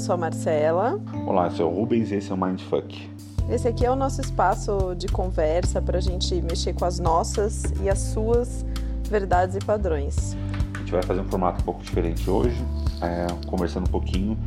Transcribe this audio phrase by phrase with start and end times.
[0.00, 0.98] sou a Marcela.
[1.26, 3.10] Olá, eu sou o Rubens e esse é o Mindfuck.
[3.50, 7.64] Esse aqui é o nosso espaço de conversa para a gente mexer com as nossas
[7.82, 8.64] e as suas
[9.10, 10.34] verdades e padrões.
[10.74, 12.56] A gente vai fazer um formato um pouco diferente hoje,
[13.02, 14.38] é, conversando um pouquinho,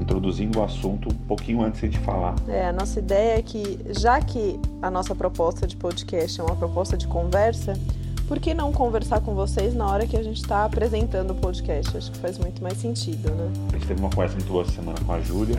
[0.00, 2.34] introduzindo o assunto um pouquinho antes de a gente falar.
[2.48, 6.56] É, a nossa ideia é que, já que a nossa proposta de podcast é uma
[6.56, 7.74] proposta de conversa,
[8.28, 11.96] por que não conversar com vocês na hora que a gente está apresentando o podcast?
[11.96, 13.50] Acho que faz muito mais sentido, né?
[13.70, 15.56] A gente teve uma conversa muito boa essa semana com a Júlia,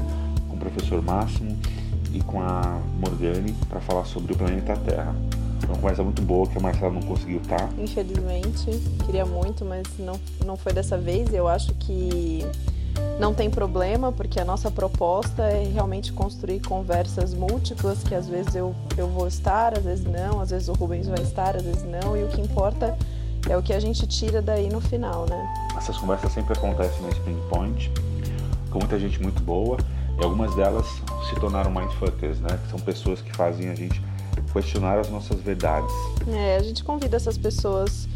[0.47, 1.57] com o professor Máximo
[2.13, 5.15] e com a Morgane para falar sobre o planeta Terra.
[5.61, 7.69] Foi uma conversa muito boa que a Marcela não conseguiu estar.
[7.79, 11.33] Infelizmente, queria muito, mas não, não foi dessa vez.
[11.33, 12.45] Eu acho que
[13.19, 18.55] não tem problema, porque a nossa proposta é realmente construir conversas múltiplas, que às vezes
[18.55, 21.83] eu, eu vou estar, às vezes não, às vezes o Rubens vai estar, às vezes
[21.83, 22.97] não, e o que importa
[23.49, 25.53] é o que a gente tira daí no final, né?
[25.77, 27.91] Essas conversas sempre acontecem no Spring Point,
[28.71, 29.77] com muita gente muito boa,
[30.17, 30.85] e algumas delas
[31.29, 32.57] se tornaram mindfuckers, né?
[32.63, 34.01] Que são pessoas que fazem a gente
[34.53, 35.93] questionar as nossas verdades.
[36.27, 38.07] É, a gente convida essas pessoas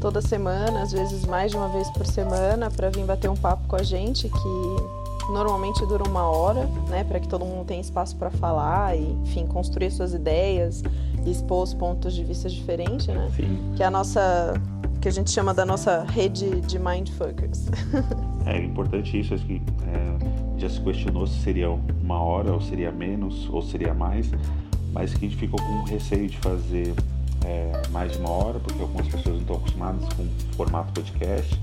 [0.00, 3.66] toda semana, às vezes mais de uma vez por semana, para vir bater um papo
[3.66, 8.16] com a gente, que normalmente dura uma hora, né, para que todo mundo tenha espaço
[8.16, 10.82] para falar e, enfim, construir suas ideias
[11.24, 13.28] e expor os pontos de vista diferentes, né?
[13.36, 13.72] Sim.
[13.76, 14.54] Que é a nossa
[15.00, 17.68] que a gente chama da nossa rede de mindfuckers.
[18.46, 22.90] é importante isso, acho que é, já se questionou se seria uma hora ou seria
[22.90, 24.28] menos ou seria mais,
[24.92, 26.94] mas que a gente ficou com receio de fazer
[27.48, 31.60] é, mais de uma hora, porque algumas pessoas não estão acostumadas com o formato podcast,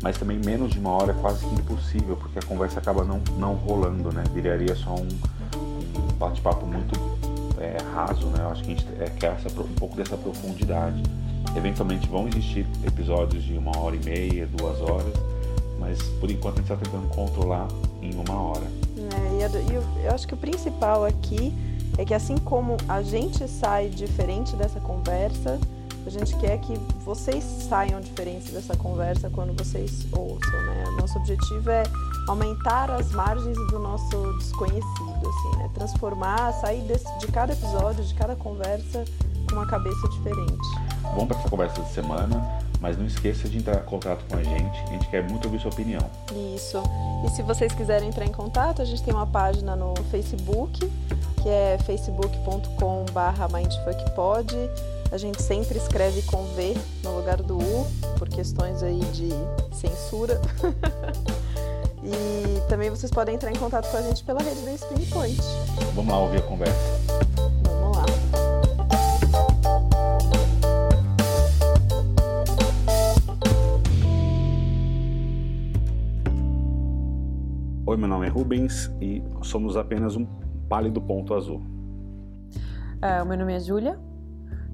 [0.00, 3.20] mas também menos de uma hora é quase que impossível, porque a conversa acaba não,
[3.36, 4.22] não rolando, né?
[4.32, 6.94] Viraria só um, um bate-papo muito
[7.58, 8.40] é, raso, né?
[8.40, 11.02] Eu acho que a gente é, quer essa, um pouco dessa profundidade.
[11.56, 15.14] Eventualmente vão existir episódios de uma hora e meia, duas horas,
[15.80, 17.66] mas por enquanto a gente está tentando controlar
[18.02, 18.66] em uma hora.
[18.96, 21.52] É, e eu, eu acho que o principal aqui
[21.98, 25.58] é que assim como a gente sai diferente dessa conversa,
[26.06, 26.74] a gente quer que
[27.04, 30.84] vocês saiam diferentes dessa conversa quando vocês ouçam, né?
[31.00, 31.82] Nosso objetivo é
[32.28, 35.70] aumentar as margens do nosso desconhecido, assim, né?
[35.74, 39.04] Transformar, sair desse, de cada episódio, de cada conversa
[39.48, 40.68] com uma cabeça diferente.
[41.02, 44.42] Vamos para essa conversa de semana, mas não esqueça de entrar em contato com a
[44.42, 46.08] gente, a gente quer muito ouvir sua opinião.
[46.54, 46.80] Isso.
[47.24, 50.88] E se vocês quiserem entrar em contato, a gente tem uma página no Facebook,
[51.46, 54.56] que é facebook.com/mindfuckpod.
[55.12, 56.74] A gente sempre escreve com V
[57.04, 57.86] no lugar do U,
[58.18, 59.28] por questões aí de
[59.72, 60.40] censura.
[62.02, 65.40] e também vocês podem entrar em contato com a gente pela rede do Spring Point.
[65.94, 66.74] Vamos lá ouvir a conversa.
[67.62, 68.04] Vamos lá.
[77.86, 80.26] Oi, meu nome é Rubens e somos apenas um
[80.68, 81.62] pálido ponto azul.
[82.96, 83.98] Uh, o meu nome é Júlia.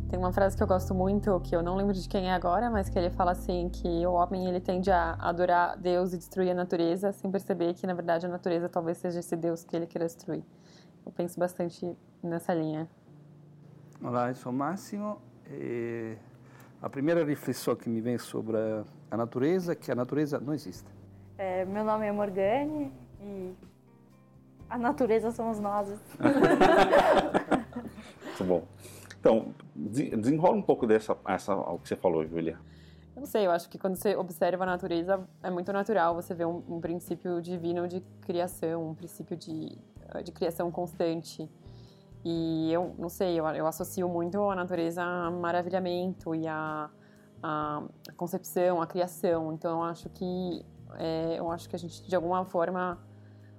[0.09, 2.71] Tem uma frase que eu gosto muito, que eu não lembro de quem é agora,
[2.71, 6.51] mas que ele fala assim que o homem ele tende a adorar Deus e destruir
[6.51, 9.87] a natureza, sem perceber que na verdade a natureza talvez seja esse Deus que ele
[9.87, 10.45] queira destruir.
[11.05, 12.87] Eu penso bastante nessa linha.
[14.05, 15.17] Olá, eu sou Máximo.
[15.51, 16.17] E
[16.83, 18.57] a primeira reflexão que me vem sobre
[19.11, 20.89] a natureza é que a natureza não existe.
[21.39, 23.55] É, meu nome é Morgane e
[24.73, 25.87] a natureza somos nós.
[28.25, 28.65] Muito bom.
[29.21, 32.59] Então, desenrola um pouco dessa essa, o que você falou, Julia.
[33.15, 36.33] Eu não sei, eu acho que quando você observa a natureza, é muito natural você
[36.33, 39.79] ver um, um princípio divino de criação, um princípio de,
[40.25, 41.47] de criação constante.
[42.25, 46.89] E eu não sei, eu, eu associo muito a natureza a maravilhamento e a,
[47.43, 47.83] a,
[48.17, 49.53] concepção, a criação.
[49.53, 52.99] Então eu acho que é, eu acho que a gente de alguma forma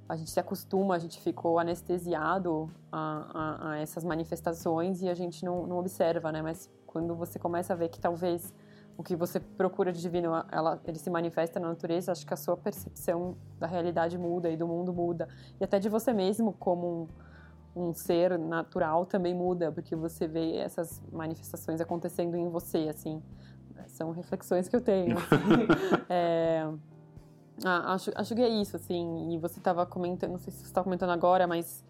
[0.08, 5.14] a gente se acostuma, a gente ficou anestesiado a, a, a essas manifestações e a
[5.14, 6.42] gente não, não, observa, né?
[6.42, 8.54] Mas quando você começa a ver que talvez
[8.98, 12.38] o que você procura de divino, ela, ele se manifesta na natureza, acho que a
[12.38, 15.28] sua percepção da realidade muda e do mundo muda.
[15.60, 17.08] E até de você mesmo como
[17.76, 23.22] um, um ser natural também muda, porque você vê essas manifestações acontecendo em você, assim.
[23.88, 25.18] São reflexões que eu tenho.
[25.18, 25.68] Assim.
[26.10, 26.68] é,
[27.64, 29.34] ah, acho, acho que é isso, assim.
[29.34, 31.84] E você estava comentando, não sei se você está comentando agora, mas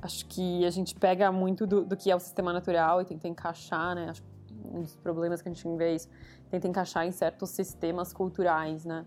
[0.00, 3.26] acho que a gente pega muito do, do, que é o sistema natural e tenta
[3.26, 4.10] encaixar, né?
[4.10, 4.22] Acho
[4.64, 6.08] um dos problemas que a gente vê é isso,
[6.50, 9.06] tenta encaixar em certos sistemas culturais, né?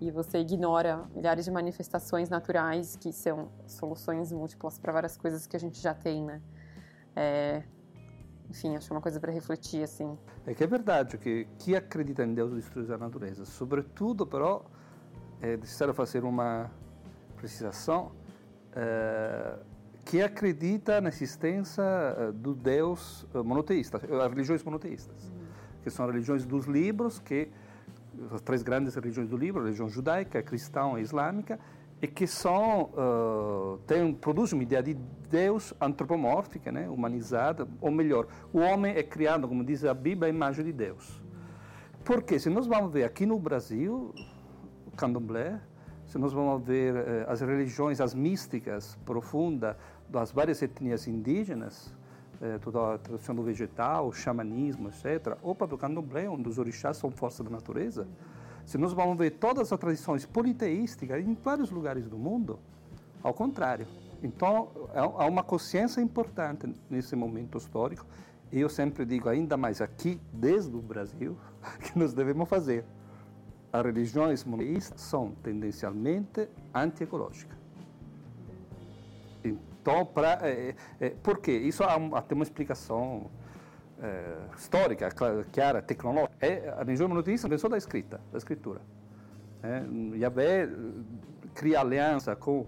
[0.00, 5.56] E você ignora milhares de manifestações naturais que são soluções múltiplas para várias coisas que
[5.56, 6.42] a gente já tem, né?
[7.14, 7.62] É,
[8.50, 10.18] enfim, acho uma coisa para refletir, assim.
[10.46, 13.44] É que é verdade que quem acredita em Deus destrui a natureza.
[13.44, 14.64] Sobretudo, però,
[15.42, 16.70] é necessário fazer uma
[17.36, 18.12] precisação,
[18.74, 19.58] eh,
[20.04, 25.32] que acredita na existência eh, do Deus eh, monoteísta, as religiões monoteístas,
[25.82, 27.48] que são religiões dos livros, que
[28.30, 31.58] as três grandes religiões do livro, a religião judaica, cristã e islâmica,
[32.00, 34.94] e que são uh, tem, produzem uma ideia de
[35.30, 40.28] Deus antropomórfica, né, humanizada, ou melhor, o homem é criado, como diz a Bíblia, a
[40.28, 41.22] imagem de Deus.
[42.04, 44.12] Porque se nós vamos ver aqui no Brasil,
[44.96, 45.60] candomblé,
[46.06, 49.76] se nós vamos ver eh, as religiões, as místicas profundas
[50.08, 51.94] das várias etnias indígenas,
[52.40, 56.96] eh, toda a tradição do vegetal, o xamanismo, etc., o próprio candomblé, onde os orixás
[56.96, 58.06] são força da natureza,
[58.64, 62.58] se nós vamos ver todas as tradições politeísticas em vários lugares do mundo,
[63.22, 63.86] ao contrário.
[64.22, 68.06] Então, há uma consciência importante nesse momento histórico.
[68.52, 71.36] E eu sempre digo, ainda mais aqui, desde o Brasil,
[71.80, 72.84] que nós devemos fazer.
[73.72, 77.56] As religiões monoteístas são tendencialmente antiecológicas.
[79.44, 81.52] Então, pra, é, é, por quê?
[81.52, 83.30] Isso há, uma explicação
[84.00, 88.80] é, histórica, clara, tecnológica, é a religião monoteísta começou da escrita, da escritura.
[89.62, 89.82] É,
[90.16, 90.68] Yahvé
[91.54, 92.66] cria aliança com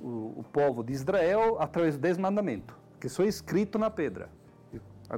[0.00, 4.28] o, o, povo de Israel através do mandamentos, que são escritos na pedra.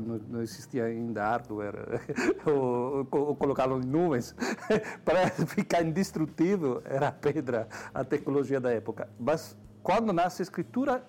[0.01, 2.01] Não, não existia ainda hardware,
[2.47, 4.35] ou, ou colocá-lo em nuvens,
[5.05, 9.09] para ficar indestrutível, era a pedra, a tecnologia da época.
[9.19, 11.05] Mas quando nasce a escritura,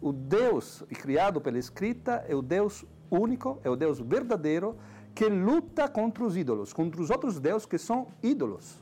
[0.00, 4.76] o Deus criado pela escrita é o Deus único, é o Deus verdadeiro,
[5.14, 8.78] que luta contra os ídolos, contra os outros deuses que são ídolos.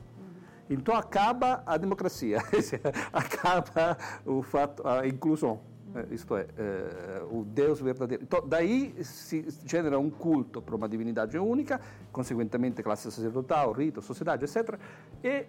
[0.69, 2.37] Então acaba a democracia,
[3.11, 5.61] acaba o fato, a inclusão.
[5.95, 8.23] É, isto é, é, o Deus verdadeiro.
[8.23, 11.81] Então, daí se genera um culto para uma divindade única,
[12.11, 14.79] consequentemente classe sacerdotal, rito, sociedade, etc.
[15.23, 15.45] E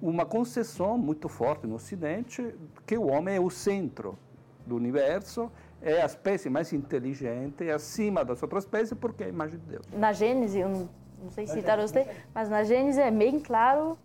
[0.00, 2.54] uma concessão muito forte no Ocidente
[2.84, 4.18] que o homem é o centro
[4.66, 5.50] do universo
[5.80, 9.66] é a espécie mais inteligente, é acima das outras espécies, porque é a imagem de
[9.66, 9.86] Deus.
[9.92, 10.88] Na Gênesis, eu não,
[11.24, 13.98] não sei citar você, mas na Gênesis é bem claro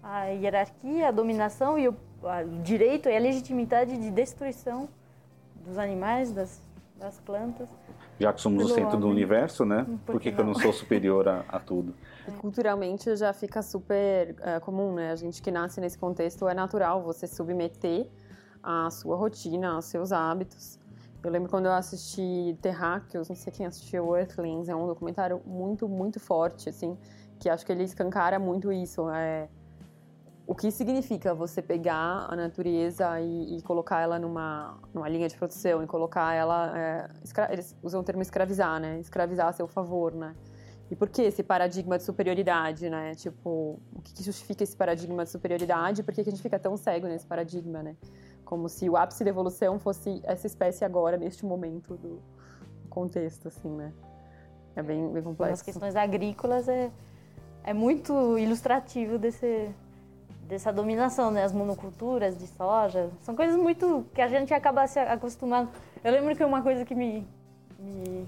[0.00, 4.88] a hierarquia, a dominação e o, o direito e a legitimidade de destruição
[5.64, 6.60] dos animais, das,
[6.96, 7.68] das plantas.
[8.18, 9.00] Já que somos o centro homem.
[9.00, 9.84] do universo, né?
[10.04, 11.94] Por, Por que, que eu não sou superior a, a tudo?
[12.40, 15.12] Culturalmente já fica super uh, comum, né?
[15.12, 18.08] A gente que nasce nesse contexto é natural você submeter
[18.62, 20.78] a sua rotina, aos seus hábitos.
[21.22, 25.88] Eu lembro quando eu assisti Terráqueos, não sei quem assistiu Earthlings, é um documentário muito,
[25.88, 26.96] muito forte, assim,
[27.38, 29.08] que acho que ele escancara muito isso.
[29.10, 29.48] É,
[30.48, 35.36] o que significa você pegar a natureza e, e, colocar ela numa, numa linha de
[35.36, 36.76] produção e colocar ela.
[36.76, 37.08] É,
[37.52, 38.98] eles usam o termo escravizar, né?
[38.98, 40.34] Escravizar a seu favor, né?
[40.90, 43.14] E por que esse paradigma de superioridade, né?
[43.14, 46.02] Tipo, o que justifica esse paradigma de superioridade?
[46.02, 47.94] Por que a gente fica tão cego nesse paradigma, né?
[48.48, 52.18] como se o ápice da evolução fosse essa espécie agora, neste momento do
[52.88, 53.92] contexto, assim, né?
[54.74, 55.52] É bem, bem complexo.
[55.52, 56.90] As questões agrícolas é,
[57.62, 59.68] é muito ilustrativo desse,
[60.48, 61.44] dessa dominação, né?
[61.44, 65.70] As monoculturas de soja, são coisas muito que a gente acaba se acostumando.
[66.02, 67.26] Eu lembro que uma coisa que me,
[67.78, 68.26] me,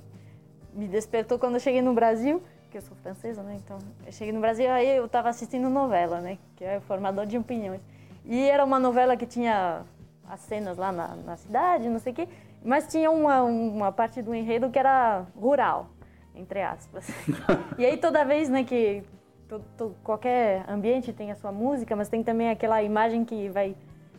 [0.75, 3.59] me despertou quando eu cheguei no Brasil, que eu sou francesa, né?
[3.65, 6.39] Então, eu cheguei no Brasil, aí eu estava assistindo novela, né?
[6.55, 7.81] Que é formador de opiniões.
[8.25, 9.83] E era uma novela que tinha
[10.29, 12.29] as cenas lá na, na cidade, não sei o quê,
[12.63, 15.89] mas tinha uma, uma parte do enredo que era rural,
[16.35, 17.09] entre aspas.
[17.79, 19.03] e aí toda vez né, que
[20.03, 23.77] qualquer ambiente tem a sua música, mas tem também aquela imagem que vai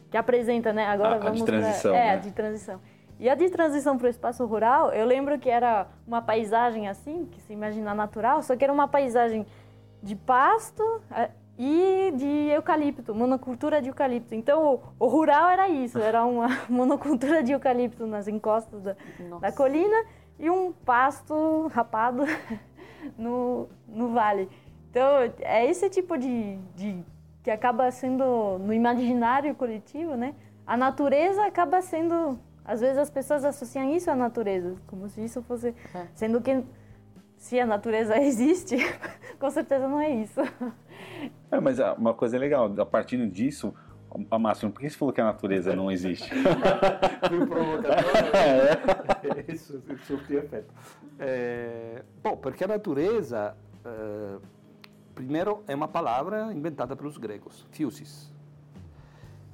[0.09, 0.87] que apresenta, né?
[0.87, 2.13] Agora a, vamos a de transição, pra, é, né?
[2.13, 2.81] a de transição.
[3.17, 7.27] E a de transição para o espaço rural, eu lembro que era uma paisagem assim,
[7.31, 9.45] que se imagina natural, só que era uma paisagem
[10.03, 10.83] de pasto,
[11.63, 14.33] e de eucalipto, monocultura de eucalipto.
[14.33, 18.95] Então, o, o rural era isso, era uma monocultura de eucalipto nas encostas da,
[19.39, 20.03] da colina
[20.39, 22.23] e um pasto rapado
[23.15, 24.49] no, no vale.
[24.91, 27.01] Então, é esse tipo de, de
[27.41, 30.35] que acaba sendo no imaginário coletivo, né?
[30.67, 35.41] A natureza acaba sendo, às vezes as pessoas associam isso à natureza, como se isso
[35.43, 36.07] fosse, é.
[36.13, 36.61] sendo que
[37.37, 38.75] se a natureza existe,
[39.39, 40.41] com certeza não é isso.
[41.49, 43.73] É, mas uma coisa legal, a partir disso,
[44.29, 46.29] a Máximo, por que você falou que a natureza não existe?
[47.29, 48.03] Fui provocador.
[48.35, 49.51] É.
[49.53, 50.67] Isso, isso que afeta.
[51.17, 53.55] É, bom, porque a natureza,
[53.85, 54.37] é,
[55.23, 58.31] primeiro, é uma palavra inventada pelos gregos, physis.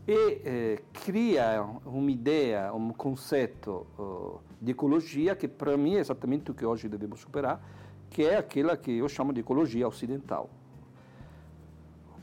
[0.07, 6.50] E é, cria uma ideia, um conceito uh, de ecologia que, para mim, é exatamente
[6.50, 7.62] o que hoje devemos superar,
[8.09, 10.50] que é aquela que eu chamo de ecologia ocidental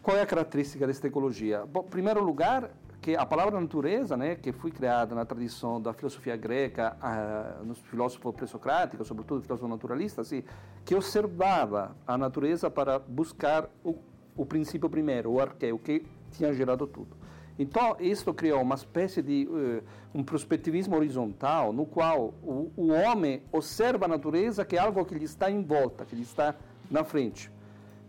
[0.05, 1.65] qual é a característica desta ecologia?
[1.65, 2.71] Bom, em primeiro lugar,
[3.05, 7.79] que a palavra natureza, né, que foi criada na tradição da filosofia greca, uh, nos
[7.81, 10.43] filósofos pré-socráticos, sobretudo filósofos naturalistas, assim,
[10.87, 13.97] que observava a natureza para buscar o,
[14.35, 17.15] o princípio primeiro, o arqueu, que tinha gerado tudo.
[17.59, 19.85] Então, isso criou uma espécie de uh,
[20.19, 25.15] um perspectivismo horizontal, no qual o, o, homem observa a natureza que é algo que
[25.15, 26.55] lhe está em volta, que lhe está
[26.91, 27.53] na frente.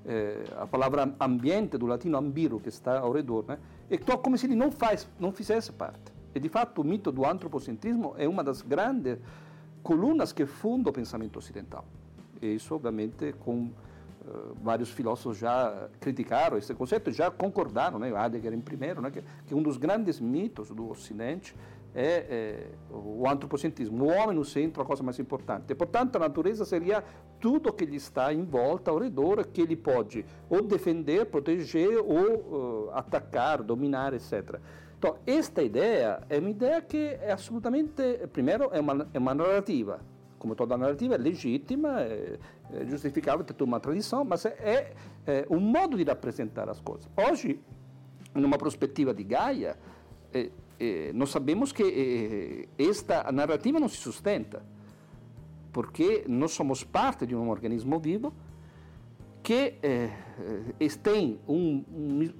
[0.08, 3.58] Eh, a palavra ambiente, do latino ambiro, que está ao redor, né?
[3.90, 6.14] Então, como se ele não, faz, não fizesse parte.
[6.34, 9.18] E, de fato, o mito do antropocentrismo é uma das grandes
[9.82, 11.86] colunas que funda o pensamento ocidental.
[12.42, 13.72] E isso, obviamente, com
[14.26, 18.10] Uh, vários filósofos já criticaram esse conceito, já concordaram, né?
[18.10, 19.12] Heidegger em primeiro, né?
[19.12, 21.56] que, que um dos grandes mitos do Ocidente
[21.96, 25.74] é, é, o antropocentrismo, o homem no centro, a coisa mais importante.
[25.74, 27.02] Portanto, a natureza seria
[27.46, 32.88] tudo que lhe está em volta, ao redor, que ele pode ou defender, proteger, ou
[32.88, 34.60] uh, atacar, dominar, etc.
[34.98, 38.02] Então, esta ideia é uma ideia que é absolutamente,
[38.34, 40.00] primeiro, é uma, é uma narrativa,
[40.40, 42.40] como toda narrativa, é legítima, é,
[42.74, 44.96] é justificável, tem toda uma tradição, mas é,
[45.28, 47.08] é, um modo de representar as coisas.
[47.16, 47.60] Hoje,
[48.34, 49.78] numa perspectiva de Gaia,
[50.34, 50.50] é,
[50.80, 54.64] é, nós sabemos que é, esta narrativa não se sustenta,
[55.76, 58.34] porque nós somos parte de um organismo vivo
[59.44, 60.10] que é,
[61.04, 61.84] tem um,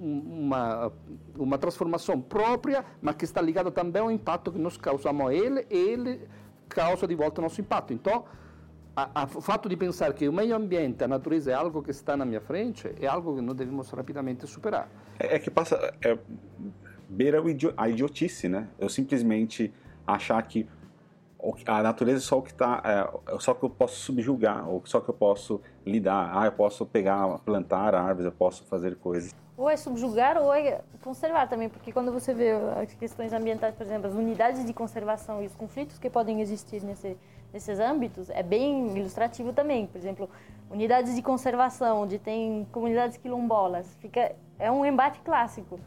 [0.00, 0.90] um, uma,
[1.36, 5.66] uma transformação própria, mas que está ligado também ao impacto que nós causamos a ele,
[5.70, 6.20] e ele
[6.66, 7.92] causa de volta o nosso impacto.
[7.92, 8.24] Então,
[9.34, 12.24] o fato de pensar que o meio ambiente, a natureza é algo que está na
[12.24, 14.88] minha frente, é algo que nós devemos rapidamente superar.
[15.18, 16.18] É, é que passa, é,
[17.06, 17.42] beira
[17.76, 18.66] a idiotice, né?
[18.78, 19.70] Eu simplesmente
[20.06, 20.66] achar que
[21.66, 25.00] a natureza é só o que está, é, só que eu posso subjugar, ou só
[25.00, 26.30] que eu posso lidar.
[26.34, 29.34] Ah, eu posso pegar, plantar árvores, eu posso fazer coisas.
[29.56, 33.84] Ou é subjugar ou é conservar também, porque quando você vê as questões ambientais, por
[33.84, 37.16] exemplo, as unidades de conservação e os conflitos que podem existir nesse
[37.56, 39.86] nesses âmbitos é bem ilustrativo também.
[39.86, 40.28] Por exemplo,
[40.70, 45.80] unidades de conservação, onde tem comunidades quilombolas, fica é um embate clássico.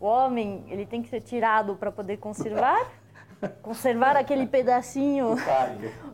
[0.00, 2.90] O homem ele tem que ser tirado para poder conservar,
[3.62, 5.36] conservar aquele pedacinho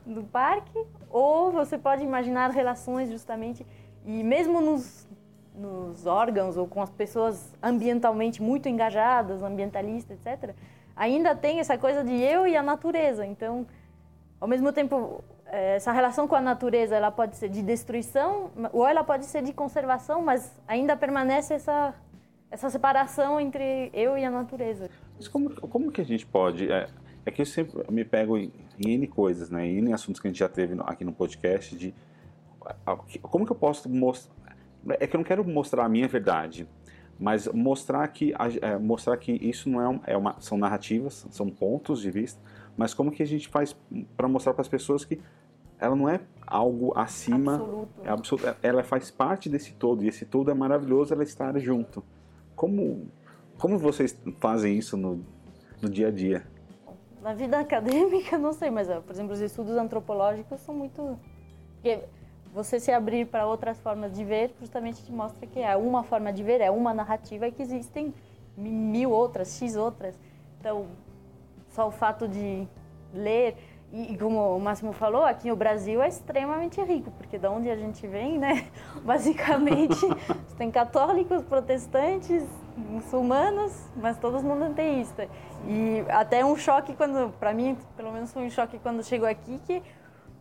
[0.05, 0.79] do parque,
[1.11, 3.67] ou você pode imaginar relações justamente
[4.05, 5.11] e mesmo nos
[5.55, 10.55] nos órgãos ou com as pessoas ambientalmente muito engajadas, ambientalistas, etc.,
[10.97, 13.27] ainda tem essa coisa de eu e a natureza.
[13.27, 13.67] Então,
[14.41, 18.87] ao mesmo tempo, eh, essa relação com a natureza ela pode ser de destruição ou
[18.87, 21.95] ela pode ser de conservação, mas ainda permanece essa
[22.53, 24.91] essa separação entre eu e a natureza.
[25.17, 26.71] Mas como, como que a gente pode...
[26.71, 26.87] É,
[27.25, 29.67] é que eu sempre me pego em, em N coisas, né?
[29.67, 31.95] Em N assuntos que a gente já teve no, aqui no podcast de...
[33.23, 34.35] Como que eu posso mostrar...
[35.01, 36.69] É que eu não quero mostrar a minha verdade,
[37.19, 40.41] mas mostrar que, é, mostrar que isso não é, um, é uma...
[40.41, 42.41] São narrativas, são pontos de vista,
[42.77, 43.77] mas como que a gente faz
[44.17, 45.21] para mostrar para as pessoas que
[45.79, 47.89] ela não é algo acima, absoluto.
[48.05, 52.05] É absoluto, ela faz parte desse todo e esse todo é maravilhoso ela estar junto.
[52.55, 53.09] Como
[53.59, 55.25] como vocês fazem isso no,
[55.81, 56.45] no dia a dia?
[57.23, 61.19] Na vida acadêmica, não sei, mas por exemplo, os estudos antropológicos são muito
[61.75, 62.01] porque
[62.53, 66.33] você se abrir para outras formas de ver justamente te mostra que é uma forma
[66.33, 68.15] de ver, é uma narrativa e que existem
[68.57, 70.15] mil outras, x outras.
[70.61, 70.87] Então,
[71.71, 72.69] só o fato de
[73.13, 73.57] ler
[73.93, 77.77] e, como o Máximo falou, aqui o Brasil é extremamente rico, porque de onde a
[77.77, 78.67] gente vem, né?
[79.05, 80.01] Basicamente,
[80.57, 82.43] tem católicos, protestantes,
[82.77, 85.29] muçulmanos, mas todos monoteístas.
[85.67, 89.61] E até um choque quando, para mim, pelo menos foi um choque quando chegou aqui,
[89.67, 89.83] que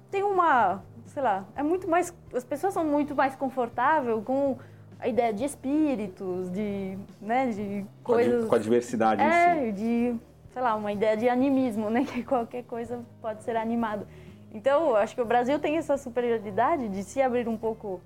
[0.09, 4.57] tem uma, sei lá, é muito mais, as pessoas são muito mais confortáveis com
[4.99, 8.45] a ideia de espíritos, de, né, de coisas...
[8.45, 9.71] Com a diversidade é, si.
[9.71, 10.19] de
[10.51, 12.05] sei lá, uma ideia de animismo, né?
[12.05, 14.05] Que qualquer coisa pode ser animado.
[14.53, 18.01] Então, acho que o Brasil tem essa superioridade de se abrir um pouco,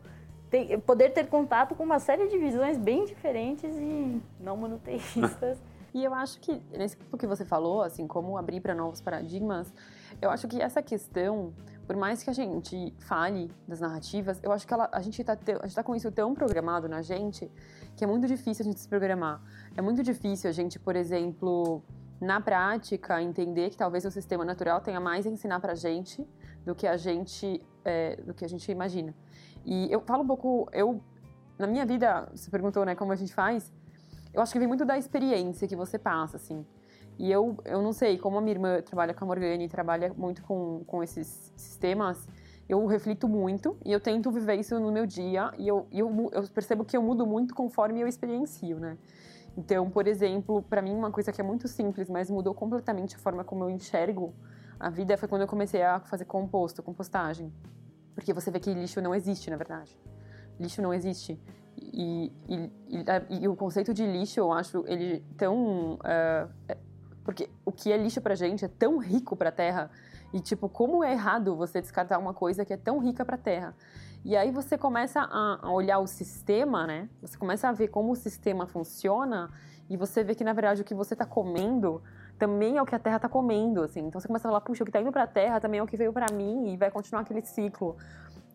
[0.56, 5.58] ter, poder ter contato com uma série de visões bem diferentes e não monoteístas.
[5.94, 9.74] E eu acho que, nesse ponto que você falou, assim, como abrir para novos paradigmas,
[10.22, 11.54] eu acho que essa questão,
[11.88, 15.38] por mais que a gente fale das narrativas, eu acho que ela, a gente está
[15.38, 17.50] tá com isso tão programado na gente
[17.96, 19.42] que é muito difícil a gente se programar.
[19.78, 21.82] É muito difícil a gente, por exemplo,
[22.20, 26.28] na prática, entender que talvez o sistema natural tenha mais a ensinar para a gente
[26.66, 29.16] do que a gente é, do que a gente imagina.
[29.66, 31.02] E eu falo um pouco, eu
[31.58, 33.72] na minha vida, você perguntou, né, como a gente faz?
[34.34, 36.66] Eu acho que vem muito da experiência que você passa, assim.
[37.18, 40.14] E eu, eu não sei, como a minha irmã trabalha com a Morgane e trabalha
[40.18, 42.28] muito com, com esses sistemas,
[42.68, 46.44] eu reflito muito e eu tento viver isso no meu dia e eu, eu, eu
[46.50, 48.98] percebo que eu mudo muito conforme eu experiencio, né?
[49.58, 53.20] Então, por exemplo, para mim uma coisa que é muito simples, mas mudou completamente a
[53.20, 54.34] forma como eu enxergo
[54.80, 57.52] a vida foi quando eu comecei a fazer composto, compostagem.
[58.16, 59.96] Porque você vê que lixo não existe, na verdade.
[60.60, 61.40] Lixo não existe.
[61.78, 65.96] E, e, e, e o conceito de lixo, eu acho ele tão.
[65.96, 66.76] Uh,
[67.24, 69.92] porque o que é lixo pra gente é tão rico pra terra.
[70.34, 73.76] E, tipo, como é errado você descartar uma coisa que é tão rica pra terra?
[74.24, 77.10] E aí você começa a olhar o sistema, né?
[77.22, 79.52] Você começa a ver como o sistema funciona
[79.90, 82.02] e você vê que, na verdade, o que você está comendo
[82.38, 84.02] também é o que a Terra está comendo, assim.
[84.02, 85.84] Então você começa a falar, puxa, o que está indo para a Terra também é
[85.84, 87.96] o que veio para mim e vai continuar aquele ciclo.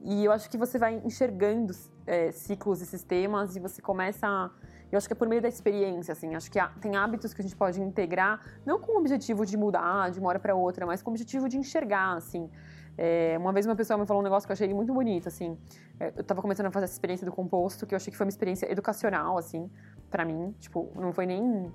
[0.03, 1.75] E eu acho que você vai enxergando
[2.07, 4.51] é, ciclos e sistemas e você começa a...
[4.91, 6.35] Eu acho que é por meio da experiência, assim.
[6.35, 9.57] Acho que há, tem hábitos que a gente pode integrar, não com o objetivo de
[9.57, 12.51] mudar de uma hora para outra, mas com o objetivo de enxergar, assim.
[12.99, 15.57] É, uma vez uma pessoa me falou um negócio que eu achei muito bonito, assim.
[15.99, 18.27] É, eu estava começando a fazer essa experiência do composto, que eu achei que foi
[18.27, 19.71] uma experiência educacional, assim,
[20.11, 20.55] para mim.
[20.59, 21.73] Tipo, não foi nem.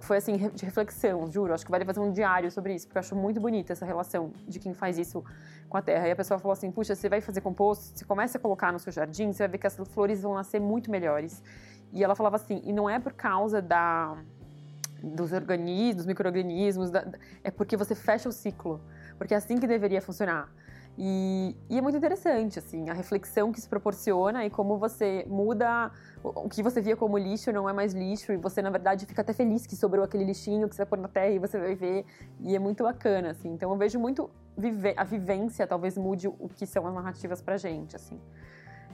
[0.00, 1.54] Foi, assim, de reflexão, juro.
[1.54, 4.32] Acho que vale fazer um diário sobre isso, porque eu acho muito bonita essa relação
[4.46, 5.24] de quem faz isso
[5.68, 6.08] com a terra.
[6.08, 8.78] E a pessoa falou assim: puxa, você vai fazer composto, você começa a colocar no
[8.78, 11.42] seu jardim, você vai ver que as flores vão nascer muito melhores.
[11.92, 14.16] E ela falava assim: e não é por causa da
[15.02, 16.90] dos organismos, dos micro-organismos,
[17.44, 18.80] é porque você fecha o ciclo
[19.18, 20.48] porque é assim que deveria funcionar.
[20.98, 25.90] E, e, é muito interessante, assim, a reflexão que isso proporciona e como você muda
[26.24, 29.20] o que você via como lixo não é mais lixo e você, na verdade, fica
[29.20, 31.74] até feliz que sobrou aquele lixinho que você vai pôr na terra e você vai
[31.74, 32.06] ver.
[32.40, 33.52] E é muito bacana, assim.
[33.52, 37.58] Então eu vejo muito vive a vivência talvez mude o que são as narrativas pra
[37.58, 38.18] gente, assim.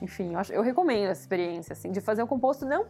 [0.01, 2.85] Enfim, eu, acho, eu recomendo essa experiência, assim, de fazer um composto não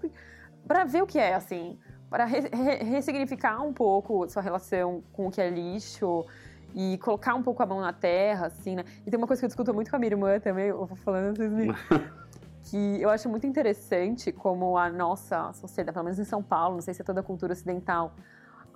[0.66, 1.78] para ver o que é, assim,
[2.09, 6.25] para re, re, ressignificar um pouco sua relação com o que é lixo
[6.74, 8.84] e colocar um pouco a mão na terra, assim, né?
[9.06, 10.96] E tem uma coisa que eu discuto muito com a minha irmã também, eu vou
[10.96, 11.68] falando, vocês me...
[12.64, 16.82] que eu acho muito interessante como a nossa sociedade, pelo menos em São Paulo, não
[16.82, 18.14] sei se é toda a cultura ocidental,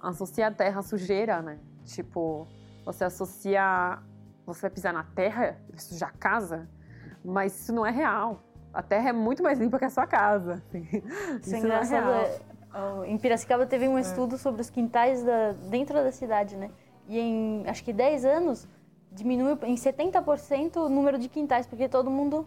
[0.03, 1.59] associa a terra à sujeira, né?
[1.85, 2.47] Tipo,
[2.85, 3.99] você associa,
[4.45, 6.69] você vai pisar na terra, sujar a casa,
[7.25, 8.43] mas isso não é real.
[8.73, 10.63] A terra é muito mais limpa que a sua casa.
[10.69, 10.87] Assim.
[11.41, 12.13] Isso, isso não é real.
[12.13, 12.41] É,
[13.07, 14.03] em Piracicaba teve um é.
[14.03, 16.71] estudo sobre os quintais da, dentro da cidade, né?
[17.09, 18.67] E em acho que 10 anos
[19.13, 22.47] diminui em 70% o número de quintais, porque todo mundo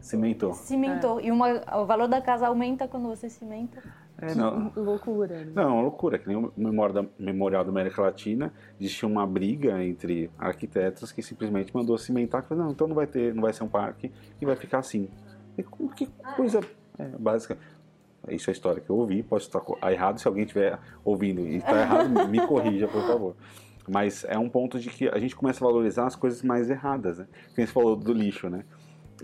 [0.00, 0.52] cimentou.
[0.54, 1.20] Cimentou.
[1.20, 1.24] É.
[1.24, 1.48] E uma,
[1.80, 3.82] o valor da casa aumenta quando você cimenta.
[4.20, 4.72] É, não.
[4.74, 5.44] loucura.
[5.44, 5.52] Né?
[5.54, 6.18] Não, loucura.
[6.18, 11.22] Que nem o memorial da, memorial da América Latina, existia uma briga entre arquitetos que
[11.22, 14.46] simplesmente mandou cimentar, que não, então não vai ter, não vai ser um parque e
[14.46, 15.08] vai ficar assim.
[15.56, 15.62] E,
[15.94, 16.60] que coisa
[16.98, 17.56] é, básica.
[18.28, 21.56] Isso é a história que eu ouvi, posso estar errado, se alguém estiver ouvindo e
[21.56, 23.36] está errado, me corrija, por favor.
[23.88, 27.18] Mas é um ponto de que a gente começa a valorizar as coisas mais erradas,
[27.18, 27.26] né?
[27.54, 28.64] Quem você falou do lixo, né?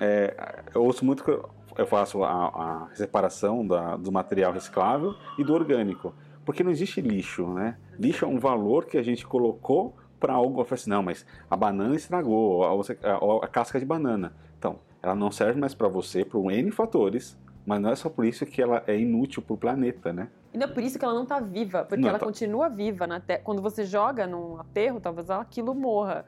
[0.01, 2.49] É, eu ouço muito que eu faço a,
[2.89, 7.77] a separação da, do material reciclável e do orgânico, porque não existe lixo, né?
[7.99, 11.57] Lixo é um valor que a gente colocou para algo, eu assim, não, mas a
[11.57, 14.35] banana estragou, a, a, a casca de banana.
[14.59, 18.25] Então, ela não serve mais para você por N fatores, mas não é só por
[18.25, 20.29] isso que ela é inútil para o planeta, né?
[20.53, 22.27] E não é por isso que ela não está viva, porque não, ela tá...
[22.27, 23.41] continua viva na terra.
[23.43, 26.25] Quando você joga num aterro, talvez aquilo morra.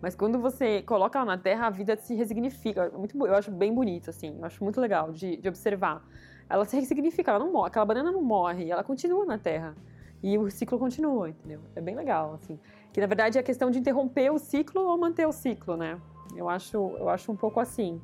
[0.00, 2.84] Mas quando você coloca ela na terra, a vida se resignifica.
[2.92, 4.36] É muito, eu acho bem bonito, assim.
[4.38, 6.02] Eu acho muito legal de, de observar.
[6.48, 7.68] Ela se resignifica, ela não morre.
[7.68, 9.74] Aquela banana não morre, ela continua na terra.
[10.22, 11.60] E o ciclo continua, entendeu?
[11.76, 12.58] É bem legal, assim.
[12.92, 16.00] Que na verdade é a questão de interromper o ciclo ou manter o ciclo, né?
[16.34, 18.00] Eu acho, eu acho um pouco assim.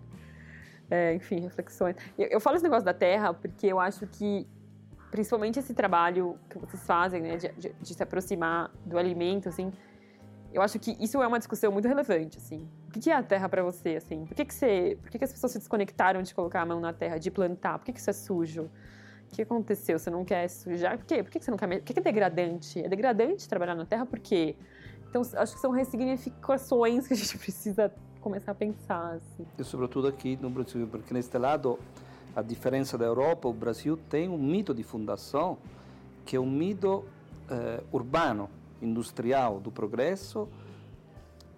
[0.94, 1.96] É, enfim, reflexões.
[2.16, 4.46] Eu, eu, falo esse negócio da terra porque eu acho que,
[5.10, 9.72] principalmente esse trabalho que vocês fazem, né, de, de, de se aproximar do alimento, assim,
[10.52, 12.68] eu acho que isso é uma discussão muito relevante, assim.
[12.86, 14.24] O que é a terra para você, assim?
[14.24, 16.78] Por que, que você, por que, que as pessoas se desconectaram de colocar a mão
[16.78, 17.76] na terra, de plantar?
[17.80, 18.70] Por que, que isso é sujo?
[19.26, 19.98] O que aconteceu?
[19.98, 20.96] Você não quer sujar?
[20.96, 21.24] Por quê?
[21.24, 21.80] Por que, você não quer?
[21.80, 22.84] Que, que é degradante?
[22.84, 24.06] É degradante trabalhar na terra?
[24.06, 24.54] Por quê?
[25.10, 27.92] Então, acho que são ressignificações que a gente precisa
[28.24, 29.16] começar a pensar.
[29.16, 29.46] Assim.
[29.58, 31.78] E sobretudo aqui no Brasil, porque neste lado,
[32.34, 35.58] a diferença da Europa, o Brasil tem um mito de fundação
[36.24, 37.04] que é um mito
[37.50, 38.48] eh, urbano,
[38.80, 40.48] industrial do progresso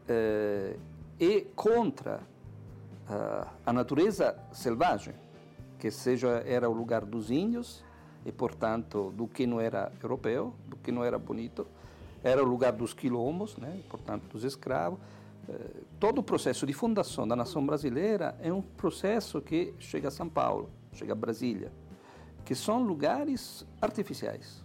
[0.09, 0.76] eh,
[1.20, 2.20] e contra
[3.09, 5.14] uh, a natureza selvagem,
[5.79, 7.83] que seja era o lugar dos índios
[8.24, 11.66] e portanto do que não era europeu, do que não era bonito,
[12.22, 14.98] era o lugar dos quilombos, né, portanto dos escravos
[15.48, 20.11] eh, todo o processo de fundação da nação brasileira é um processo que chega a
[20.11, 21.72] São Paulo, chega a Brasília,
[22.44, 24.64] que são lugares artificiais.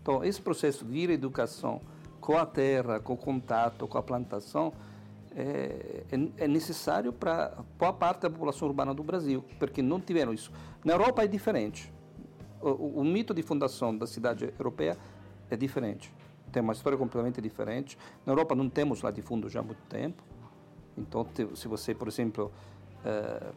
[0.00, 1.80] Então, esse processo de educação
[2.20, 4.72] com a terra, com o contato, com a plantação,
[5.34, 10.32] é, é, é necessário para boa parte da população urbana do Brasil, porque não tiveram
[10.32, 10.52] isso.
[10.84, 11.92] Na Europa é diferente.
[12.60, 14.96] o, o mito de fundação da cidade europeia
[15.50, 16.12] é diferente.
[16.50, 17.96] Tem uma história completamente diferente.
[18.26, 20.22] Na Europa não temos latifúndio já há muito tempo.
[20.96, 22.52] Então, se você, por exemplo,
[23.04, 23.52] uh,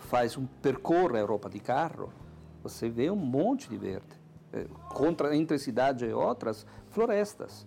[0.00, 2.10] faz um percorre a Europa de carro,
[2.62, 4.20] você vê um monte de verde.
[4.52, 7.66] Uh, contra, entre cidades e outras, florestas.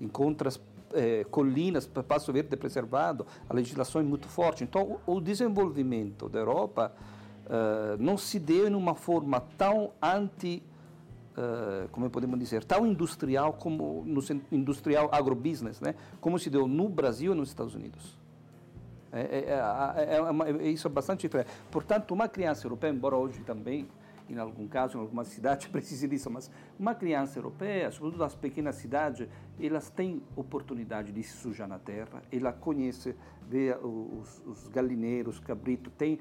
[0.00, 0.60] Encontras
[0.92, 4.62] eh, colinas, passo verde preservado, a legislação é muito forte.
[4.62, 6.92] Então, o, o desenvolvimento da Europa
[7.46, 10.62] uh, não se deu em uma forma tão anti
[11.92, 15.94] como podemos dizer, tão industrial como no industrial agrobusiness, né?
[16.18, 18.16] Como se deu no Brasil e nos Estados Unidos.
[19.16, 21.50] É, é, é, é, uma, isso é bastante diferente.
[21.70, 23.88] Portanto, uma criança europeia, embora hoje também,
[24.28, 28.76] em algum caso, em alguma cidade, precise disso, mas uma criança europeia, sobretudo das pequenas
[28.76, 29.28] cidades,
[29.60, 33.14] elas têm oportunidade de se sujar na terra, ela conhece,
[33.48, 36.18] vê os, os galinheiros, cabrito, tem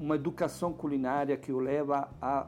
[0.00, 2.46] uma educação culinária que o leva a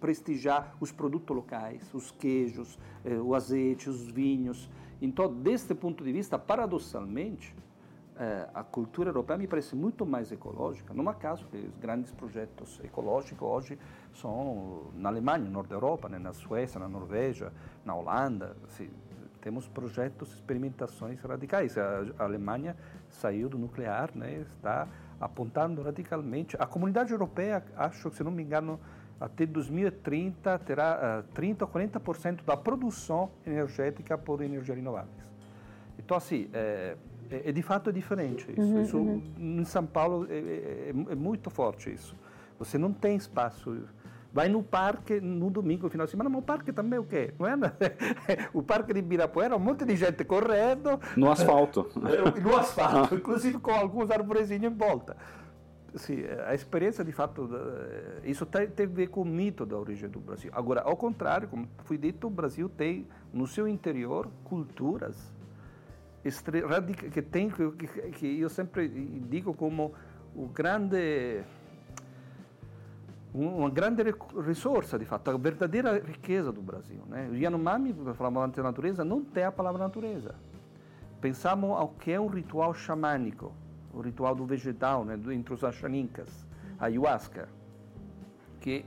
[0.00, 4.70] prestigiar os produtos locais, os queijos, eh, o azeite, os vinhos.
[5.00, 7.54] Então, deste ponto de vista, paradoxalmente,
[8.18, 10.94] eh, a cultura europeia me parece muito mais ecológica.
[10.94, 13.78] Não é caso que os grandes projetos ecológicos hoje
[14.14, 17.52] são na Alemanha, no norte da Europa, né, na Suécia, na Noruega,
[17.84, 18.56] na Holanda.
[18.64, 18.88] Assim,
[19.42, 21.76] temos projetos, experimentações radicais.
[21.76, 22.74] A, Alemanha
[23.10, 24.88] saiu do nuclear, né, está
[25.20, 26.56] apontando radicalmente.
[26.58, 28.80] A comunidade europeia, acho, se não me engano,
[29.20, 35.26] até 2030 terá uh, 30 ou 40% da produção energética por energias renováveis.
[35.98, 36.96] Então, assim, é,
[37.30, 38.60] é, é de fato diferente isso.
[38.60, 39.22] Uhum, isso uhum.
[39.38, 42.16] Em São Paulo é, é, é, muito forte isso.
[42.58, 43.76] Você não tem espaço.
[44.32, 47.04] Vai no parque no domingo, no final de semana, mas o parque também é o
[47.04, 47.32] quê?
[47.38, 47.56] Não é?
[48.52, 51.00] o parque de Ibirapuera, um monte de gente correndo.
[51.16, 51.88] No asfalto.
[52.42, 55.16] no asfalto, inclusive com alguns arvorezinhos em volta
[55.98, 57.48] sim, a experiência de fato,
[58.24, 60.50] isso tem, tem a ver com o mito da origem do Brasil.
[60.54, 65.34] Agora, ao contrário, como foi dito, o Brasil tem no seu interior culturas
[66.94, 67.70] que tem que,
[68.12, 69.94] que eu sempre digo como
[70.34, 71.44] o grande
[73.34, 74.02] uma grande
[74.46, 77.02] risorsa, de fato, a verdadeira riqueza do Brasil.
[77.06, 77.28] Né?
[77.30, 80.34] O Yanomami, falamos antes da natureza, não tem a palavra natureza.
[81.20, 83.52] Pensamos ao que é um ritual xamânico,
[83.92, 85.52] o ritual do vegetal, né, do, entre
[86.78, 87.48] ayahuasca,
[88.60, 88.84] que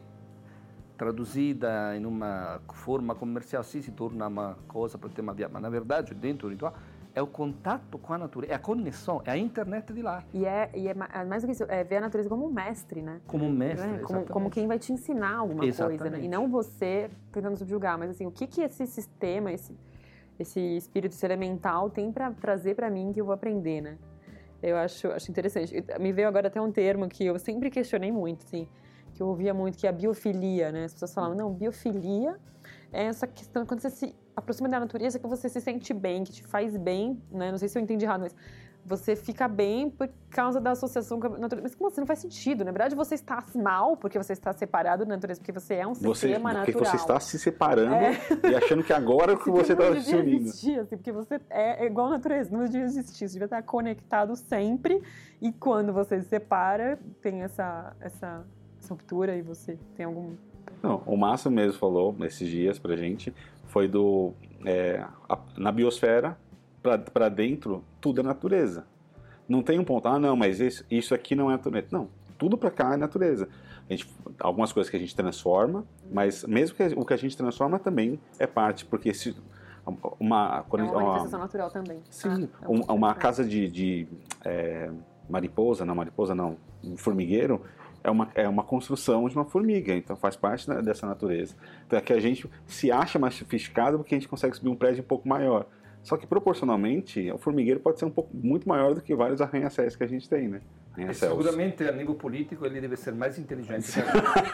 [0.98, 5.34] traduzida em uma forma comercial sim se torna uma coisa para ter uma
[5.70, 6.74] verdade dentro do ritual
[7.14, 10.24] é o contato com a natureza, é a conexão, é a internet de lá.
[10.34, 13.02] E é, e é mais do que isso, é ver a natureza como um mestre,
[13.02, 13.20] né?
[13.28, 13.98] Como um mestre, é?
[14.00, 16.00] como, como, quem vai te ensinar alguma exatamente.
[16.00, 16.24] coisa, né?
[16.24, 19.76] E não você tentando subjugar, mas assim, o que que esse sistema, esse,
[20.40, 23.98] esse espírito elemental tem para trazer para mim que eu vou aprender, né?
[24.62, 25.84] Eu acho, acho interessante.
[26.00, 28.68] Me veio agora até um termo que eu sempre questionei muito, assim,
[29.14, 30.86] que eu ouvia muito, que é a biofilia, né?
[30.86, 32.38] As pessoas falavam, não, biofilia
[32.92, 36.32] é essa questão, quando você se aproxima da natureza, que você se sente bem, que
[36.32, 37.52] te faz bem, né?
[37.52, 38.36] Não sei se eu entendi errado, mas
[38.86, 41.64] você fica bem por causa da associação com a natureza.
[41.64, 42.02] Mas como assim?
[42.02, 42.66] Não faz sentido.
[42.66, 45.94] Na verdade, você está mal porque você está separado da natureza, porque você é um
[45.94, 46.66] você, sistema porque natural.
[46.66, 48.18] Porque você está se separando é.
[48.50, 50.48] e achando que agora que você está se unindo.
[50.48, 53.28] Existir, assim, porque você é, igual a natureza, não devia existir.
[53.28, 55.02] Você devia estar conectado sempre
[55.42, 58.46] e quando você se separa, tem essa, essa,
[58.80, 60.36] essa ruptura e você tem algum...
[60.82, 63.34] Não, o Márcio mesmo falou esses dias pra gente,
[63.68, 64.34] foi do...
[64.66, 66.38] É, a, na biosfera,
[66.82, 68.86] para dentro, tudo é natureza.
[69.48, 71.88] Não tem um ponto, ah, não, mas isso, isso aqui não é natureza.
[71.92, 73.50] Não, tudo para cá é natureza.
[73.90, 74.08] Gente,
[74.40, 78.20] algumas coisas que a gente transforma, mas mesmo que o que a gente transforma também
[78.38, 79.36] é parte, porque se
[80.20, 82.00] uma, é uma manifestação natural também.
[82.10, 84.08] Sim, ah, é um uma casa de, de
[84.46, 84.92] é,
[85.28, 87.62] mariposa, não mariposa não, um formigueiro,
[88.04, 91.56] é uma, é uma construção de uma formiga, então faz parte dessa natureza.
[91.86, 94.76] Então é que a gente se acha mais sofisticado porque a gente consegue subir um
[94.76, 95.68] prédio um pouco maior.
[96.02, 99.96] Só que proporcionalmente, o formigueiro pode ser um pouco muito maior do que vários arranha-céus
[99.96, 100.62] que a gente tem, né?
[101.14, 103.92] Seguramente, a nível político, ele deve ser mais inteligente.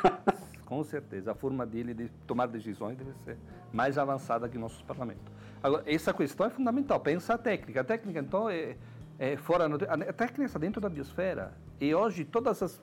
[0.65, 3.37] Com certeza, a forma dele de tomar decisões deve ser
[3.71, 5.31] mais avançada que nossos parlamentos.
[5.61, 6.99] Agora, essa questão é fundamental.
[6.99, 7.81] Pensa a técnica.
[7.81, 8.75] A técnica, então, é,
[9.19, 9.65] é fora.
[9.65, 11.53] A técnica está dentro da biosfera.
[11.79, 12.81] E hoje, todas as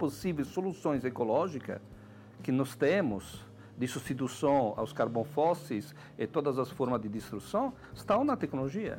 [0.00, 1.78] possíveis soluções ecológicas
[2.42, 4.94] que nós temos de substituição aos
[5.34, 8.98] fósseis e todas as formas de destruição estão na tecnologia.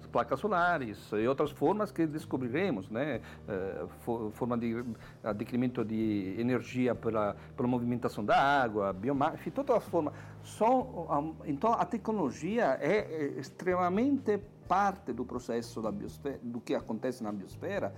[0.00, 3.20] As placas solares e outras formas que descobriremos, né?
[3.48, 3.86] Eh,
[4.32, 4.84] forma de
[5.22, 10.12] adquirimento de energia pela, pela movimentação da água, biomassa, todas as formas.
[10.42, 17.22] São, então, a tecnologia é, é extremamente parte do processo da biosfera, do que acontece
[17.22, 17.94] na biosfera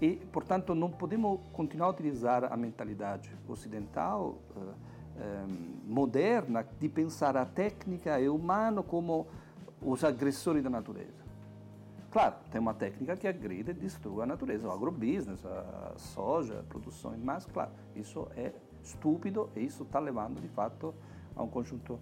[0.00, 7.36] E, portanto, não podemos continuar a utilizar a mentalidade ocidental, uh, um, moderna, de pensar
[7.36, 9.26] a técnica e o humano como
[9.82, 11.20] os agressores da natureza.
[12.10, 16.62] Claro, tem uma técnica que agride e destrói a natureza, o agrobusiness, a soja, a
[16.62, 20.94] produção, mas, claro, isso é estúpido e isso está levando, de fato,
[21.36, 22.00] a um conjunto.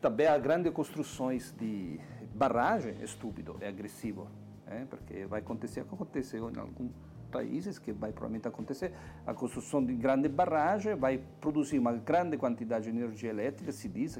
[0.00, 2.00] Também a grandes construções de
[2.34, 4.26] barragem é estúpido, é agressivo,
[4.66, 4.86] né?
[4.88, 6.88] porque vai acontecer o que aconteceu em algum
[7.32, 8.92] países, que vai provavelmente acontecer,
[9.26, 14.18] a construção de grande barragem vai produzir uma grande quantidade de energia elétrica, se diz,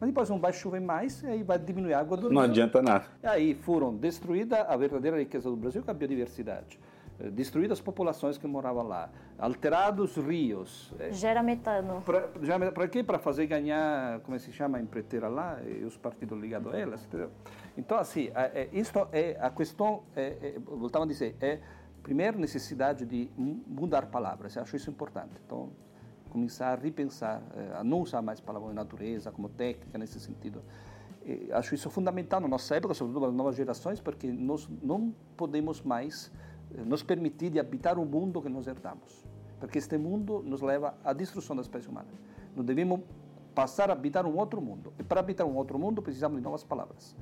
[0.00, 2.80] mas depois não vai chover mais e aí vai diminuir a água do Não adianta
[2.80, 3.04] nada.
[3.22, 6.78] E aí foram destruída a verdadeira riqueza do Brasil, que é a biodiversidade
[7.20, 10.92] eh, destruídas as populações que moravam lá, alterados rios.
[10.98, 12.02] Eh, Gera metano.
[12.02, 13.02] Para quê?
[13.02, 17.04] Para fazer ganhar, como se chama, a empreiteira lá e os partidos ligados a elas.
[17.04, 17.30] Entendeu?
[17.76, 21.58] Então, assim, é, isto é a questão, é, é, voltava a dizer, é
[22.02, 25.32] primeiro, necessidade de mudar palavras, eu acho isso importante.
[25.46, 25.70] Então,
[26.28, 30.62] começar a repensar, eh, a não usar mais palavras natureza como técnica nesse sentido.
[31.24, 35.82] E acho isso fundamental na nossa época, sobretudo nas novas gerações, porque nós não podemos
[35.82, 36.32] mais
[36.74, 39.24] eh, nos permitir de habitar o mundo que nós herdamos,
[39.60, 42.08] porque este mundo nos leva à destruição da espécie humana.
[42.56, 43.00] Nós devemos
[43.54, 44.92] passar a habitar um outro mundo.
[44.98, 47.14] E para habitar um outro mundo precisamos de novas palavras.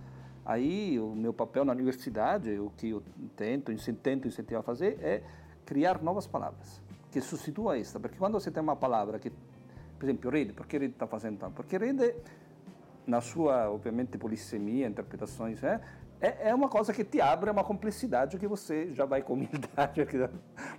[0.50, 3.00] Aí o meu papel na universidade, o que eu
[3.36, 5.22] tento, tento incentivar a fazer é
[5.64, 6.82] criar novas palavras
[7.12, 10.76] que substituam esta, porque quando você tem uma palavra que, por exemplo, rede, por que
[10.76, 11.54] rede está fazendo tanto?
[11.54, 12.16] Porque rede,
[13.06, 15.80] na sua, obviamente, polissemia, interpretações, é,
[16.20, 20.16] é uma coisa que te abre uma complexidade que você já vai com humildade, que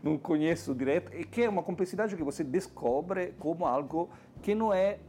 [0.03, 4.09] não conheço direto, e que é uma complexidade que você descobre como algo
[4.41, 4.99] que não é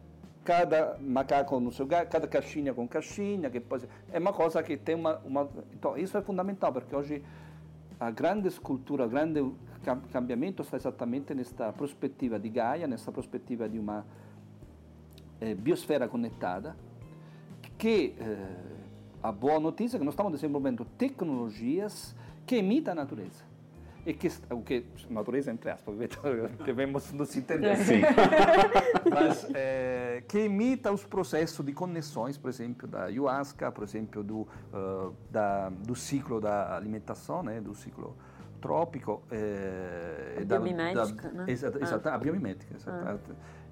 [0.44, 4.94] cada macaco no seu cada caixinha com caixinha, que pode, é uma coisa que tem
[4.94, 7.22] uma, uma, Então, isso é fundamental, porque hoje
[7.98, 9.52] a grande escultura, o grande
[10.12, 14.04] cambiamento está exatamente nesta perspectiva de Gaia, nessa perspectiva de uma
[15.40, 16.76] eh, biosfera conectada,
[17.78, 18.56] que eh,
[19.22, 22.14] a boa notícia é que nós estamos desenvolvendo tecnologias
[22.46, 23.51] que imitam a natureza
[24.04, 25.96] e que o que natureza entre aspas
[26.64, 28.00] devemos nos entender sim
[29.08, 34.40] mas é, que imita os processos de conexões por exemplo da ayahuasca por exemplo do
[34.40, 38.16] uh, da, do ciclo da alimentação né do ciclo
[38.60, 41.44] trópico é, a biomimética da, né?
[41.48, 42.14] exata, exata, ah.
[42.14, 43.16] a biomimética ah.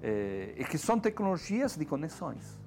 [0.01, 2.59] é, e que são tecnologias de conexões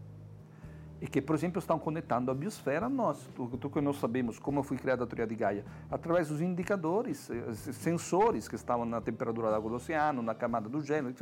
[1.04, 3.28] e que, por exemplo, estão conectando a biosfera a nós.
[3.36, 7.52] Tudo que nós sabemos como foi criada a teoria de Gaia, através dos indicadores, eh,
[7.52, 11.12] sensores que estavam na temperatura da água do oceano, na camada do gelo,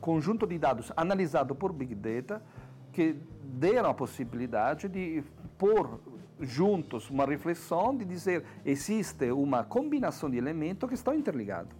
[0.00, 2.42] conjunto de dados analisado por Big Data
[2.90, 5.22] que deram a possibilidade de
[5.58, 6.00] pôr
[6.40, 11.76] juntos uma reflexão de dizer existe uma combinação de elementos que estão interligados.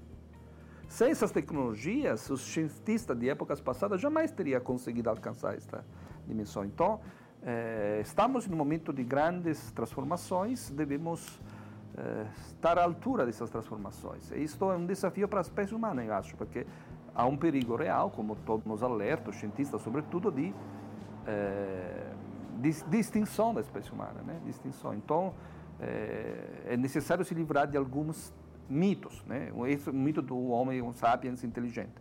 [0.87, 5.83] Sem essas tecnologias, os cientistas de épocas passadas jamais teriam conseguido alcançar esta
[6.27, 6.63] dimensão.
[6.63, 7.01] Então,
[7.43, 11.41] é, estamos em um momento de grandes transformações, devemos
[11.97, 14.31] é, estar à altura dessas transformações.
[14.33, 16.67] E isto é um desafio para a espécie humana, eu acho, porque
[17.15, 20.53] há um perigo real, como todos nos alertam, os cientistas sobretudo, de,
[21.27, 22.13] é,
[22.61, 24.41] de, de, extinção da espécie humana, né?
[24.45, 24.95] de extinção.
[24.95, 25.35] Então,
[25.81, 28.33] é, necessário se livrar de alguns
[28.69, 29.51] mitos, né?
[29.55, 31.93] o mito do homem um sapiens inteligente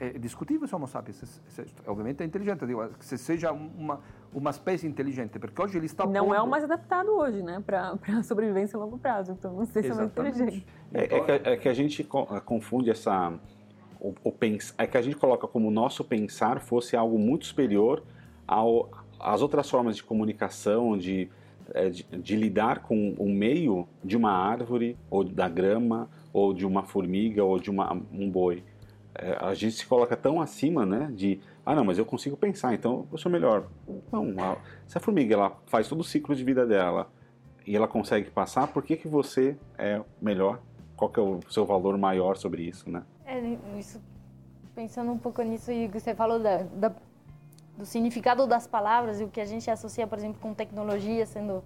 [0.00, 3.52] é, é discutível se o Homo sapiens, se, se, obviamente é inteligente, digo, se seja
[3.52, 4.00] uma,
[4.32, 6.34] uma espécie inteligente, porque hoje ele está Não pondo...
[6.34, 9.82] é o mais adaptado hoje, né, para a sobrevivência a longo prazo, então não sei
[9.82, 10.66] se é mais inteligente.
[10.92, 12.04] É, é, que, é, que, a gente
[12.44, 13.32] confunde essa...
[14.00, 18.02] O, o pens, é que a gente coloca como nosso pensar fosse algo muito superior
[18.46, 21.30] ao, às outras formas de comunicação, de,
[21.72, 26.66] é, de, de lidar com o meio de uma árvore, ou da grama, ou de
[26.66, 28.64] uma formiga, ou de uma, um boi.
[28.64, 28.71] é,
[29.40, 33.06] a gente se coloca tão acima, né, de ah não, mas eu consigo pensar, então
[33.12, 33.66] eu sou melhor.
[34.10, 37.10] Não, a, se a formiga ela faz todo o ciclo de vida dela
[37.66, 40.60] e ela consegue passar, por que que você é melhor?
[40.96, 43.02] Qual que é o seu valor maior sobre isso, né?
[43.24, 43.38] É,
[43.78, 44.00] isso,
[44.74, 46.92] pensando um pouco nisso e que você falou da, da,
[47.76, 51.62] do significado das palavras e o que a gente associa, por exemplo, com tecnologia, sendo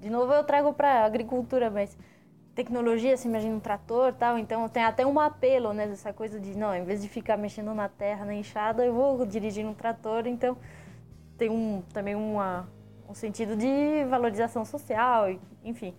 [0.00, 1.96] de novo eu trago para agricultura, mas
[2.56, 6.56] tecnologia, se imagina um trator tal, então tem até um apelo, né, dessa coisa de,
[6.56, 10.26] não, em vez de ficar mexendo na terra, na enxada, eu vou dirigir um trator,
[10.26, 10.56] então
[11.36, 12.66] tem um, também uma,
[13.06, 15.28] um sentido de valorização social,
[15.62, 15.94] enfim.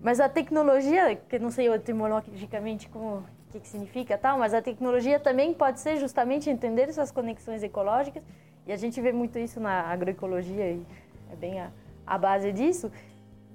[0.00, 5.18] Mas a tecnologia, que não sei etimologicamente como que, que significa tal, mas a tecnologia
[5.18, 8.22] também pode ser justamente entender essas conexões ecológicas,
[8.68, 10.86] e a gente vê muito isso na agroecologia, e
[11.32, 11.72] é bem a,
[12.06, 12.88] a base disso,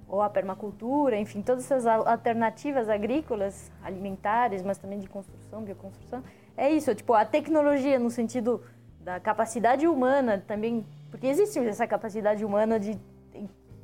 [0.08, 6.24] ou a permacultura, enfim, todas essas alternativas agrícolas, alimentares, mas também de construção, bioconstrução,
[6.56, 8.62] é isso, tipo, a tecnologia no sentido
[9.02, 12.98] da capacidade humana também, porque existe essa capacidade humana de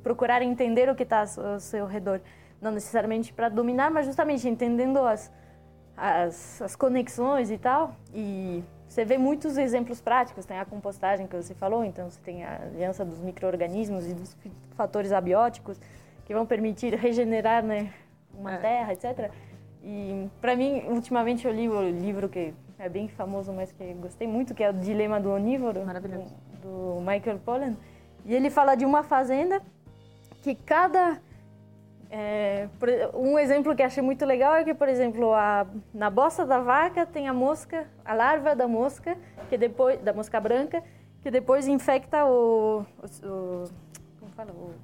[0.02, 2.20] procurar entender o que está ao seu redor,
[2.60, 5.30] não necessariamente para dominar, mas justamente entendendo as,
[5.96, 11.34] as, as conexões e tal, e você vê muitos exemplos práticos, tem a compostagem que
[11.34, 14.36] você falou, então você tem a aliança dos micro-organismos e dos
[14.76, 15.80] fatores abióticos,
[16.24, 17.92] que vão permitir regenerar né,
[18.36, 18.58] uma é.
[18.58, 19.30] terra, etc.
[19.82, 24.26] E para mim, ultimamente eu li o livro que é bem famoso, mas que gostei
[24.26, 27.76] muito, que é o Dilema do Onívoro, do, do Michael Pollan.
[28.24, 29.60] E ele fala de uma fazenda
[30.42, 31.20] que cada
[32.10, 32.68] é,
[33.12, 37.04] um exemplo que achei muito legal é que, por exemplo, a, na bosta da vaca
[37.04, 39.16] tem a mosca, a larva da mosca,
[39.48, 40.82] que depois da mosca branca,
[41.22, 43.70] que depois infecta o, o, o
[44.20, 44.74] como fala, o,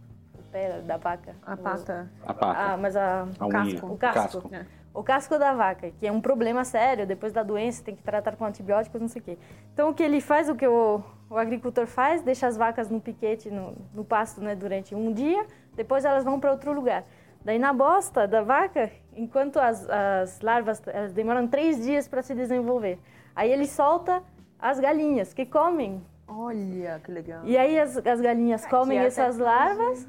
[0.51, 1.35] pé da vaca.
[1.43, 2.11] A pata.
[2.27, 2.59] A pata.
[2.59, 3.87] Ah, mas a, a o casco.
[3.87, 4.51] O casco.
[4.53, 4.67] É.
[4.93, 8.35] O casco da vaca, que é um problema sério, depois da doença tem que tratar
[8.35, 9.39] com antibióticos, não sei o quê.
[9.73, 13.01] Então o que ele faz, o que o, o agricultor faz, deixa as vacas no
[13.01, 17.05] piquete, no, no pasto, né, durante um dia, depois elas vão para outro lugar.
[17.45, 22.35] Daí na bosta da vaca, enquanto as, as larvas elas demoram três dias para se
[22.35, 22.99] desenvolver,
[23.35, 24.23] aí ele solta
[24.59, 26.03] as galinhas que comem.
[26.27, 27.43] Olha que legal.
[27.45, 30.07] E aí as, as galinhas comem essas larvas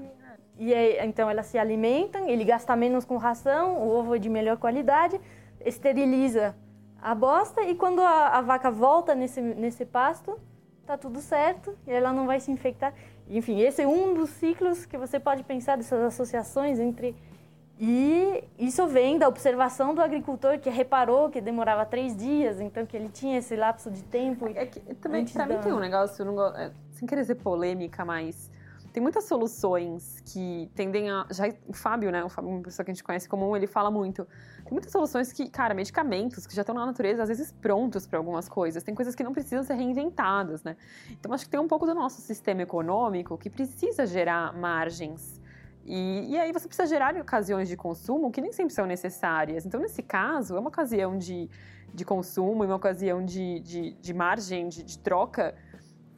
[0.62, 4.30] e aí, então elas se alimentam, ele gasta menos com ração, o ovo é de
[4.30, 5.20] melhor qualidade,
[5.66, 6.56] esteriliza
[7.02, 10.40] a bosta e quando a, a vaca volta nesse, nesse pasto,
[10.86, 12.94] tá tudo certo e ela não vai se infectar.
[13.28, 17.16] Enfim, esse é um dos ciclos que você pode pensar dessas associações entre
[17.80, 22.96] e isso vem da observação do agricultor que reparou que demorava três dias, então que
[22.96, 24.48] ele tinha esse lapso de tempo.
[24.54, 25.56] É que, também, para da...
[25.56, 28.52] mim tem um negócio, não, é, sem querer ser polêmica, mas
[28.92, 31.26] tem muitas soluções que tendem a.
[31.32, 32.24] Já, o Fábio, né?
[32.24, 34.28] O Fábio, uma pessoa que a gente conhece comum, ele fala muito.
[34.64, 38.18] Tem muitas soluções que, cara, medicamentos que já estão na natureza, às vezes prontos para
[38.20, 38.84] algumas coisas.
[38.84, 40.76] Tem coisas que não precisam ser reinventadas, né?
[41.10, 45.40] Então acho que tem um pouco do nosso sistema econômico que precisa gerar margens.
[45.86, 49.66] E, e aí você precisa gerar ocasiões de consumo que nem sempre são necessárias.
[49.66, 51.50] Então, nesse caso, é uma ocasião de,
[51.94, 55.56] de consumo e uma ocasião de, de, de margem, de, de troca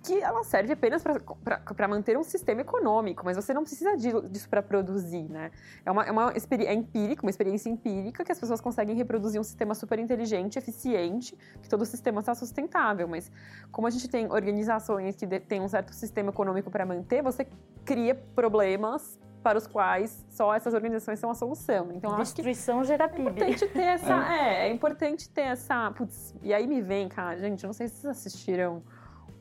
[0.03, 4.61] que ela serve apenas para manter um sistema econômico, mas você não precisa disso para
[4.61, 5.49] produzir, né?
[5.85, 9.43] É uma, é uma é empírica, uma experiência empírica que as pessoas conseguem reproduzir um
[9.43, 13.31] sistema super inteligente, eficiente, que todo o sistema está sustentável, mas
[13.71, 17.47] como a gente tem organizações que têm um certo sistema econômico para manter, você
[17.85, 21.91] cria problemas para os quais só essas organizações são a solução.
[21.93, 23.27] Então, Destruição acho que gera PIB.
[23.27, 24.33] É importante ter essa...
[24.33, 24.37] é.
[24.37, 25.91] é, é importante ter essa...
[25.91, 28.81] Putz, e aí me vem, cara, gente, não sei se vocês assistiram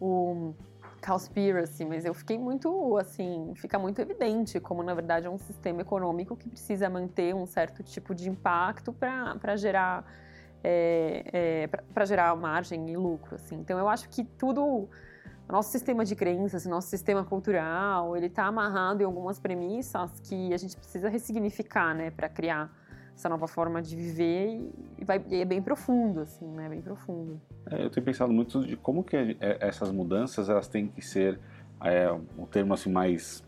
[0.02, 0.54] o
[1.00, 5.80] Cowspiracy, mas eu fiquei muito, assim, fica muito evidente como, na verdade, é um sistema
[5.80, 10.04] econômico que precisa manter um certo tipo de impacto para gerar
[10.64, 13.56] é, é, para gerar margem e lucro, assim.
[13.56, 14.88] Então, eu acho que tudo,
[15.48, 20.56] nosso sistema de crenças, nosso sistema cultural, ele está amarrado em algumas premissas que a
[20.56, 22.70] gente precisa ressignificar, né, para criar
[23.22, 24.60] essa nova forma de viver
[24.98, 26.68] e, vai, e é bem profundo, assim, né?
[26.68, 27.40] Bem profundo.
[27.70, 31.38] É, eu tenho pensado muito de como que é, essas mudanças elas têm que ser
[31.84, 33.44] é, um termo assim mais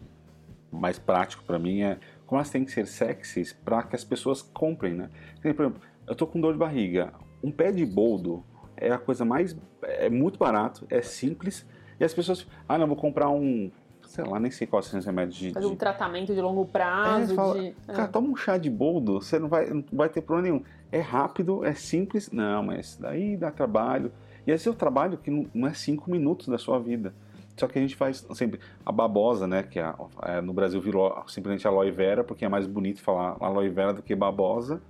[0.70, 4.42] mais prático para mim é como elas têm que ser sexys para que as pessoas
[4.42, 5.10] comprem, né?
[5.40, 8.44] Por exemplo, eu tô com dor de barriga, um pé de boldo
[8.76, 11.66] é a coisa mais é muito barato, é simples
[11.98, 13.70] e as pessoas, ah, não vou comprar um
[14.14, 15.50] sei lá, nem sei quais são os remédios de.
[15.52, 17.32] Fazer um tratamento de longo prazo.
[17.32, 17.72] É, fala, de...
[17.86, 18.06] Cara, é.
[18.06, 20.64] toma um chá de boldo, você não vai, não vai ter problema nenhum.
[20.92, 22.30] É rápido, é simples.
[22.30, 24.12] Não, mas daí dá trabalho.
[24.46, 27.12] E esse é o trabalho que não é cinco minutos da sua vida.
[27.56, 29.64] Só que a gente faz sempre a babosa, né?
[29.64, 33.68] Que é, é, no Brasil virou simplesmente aloe vera, porque é mais bonito falar aloe
[33.68, 34.80] vera do que babosa.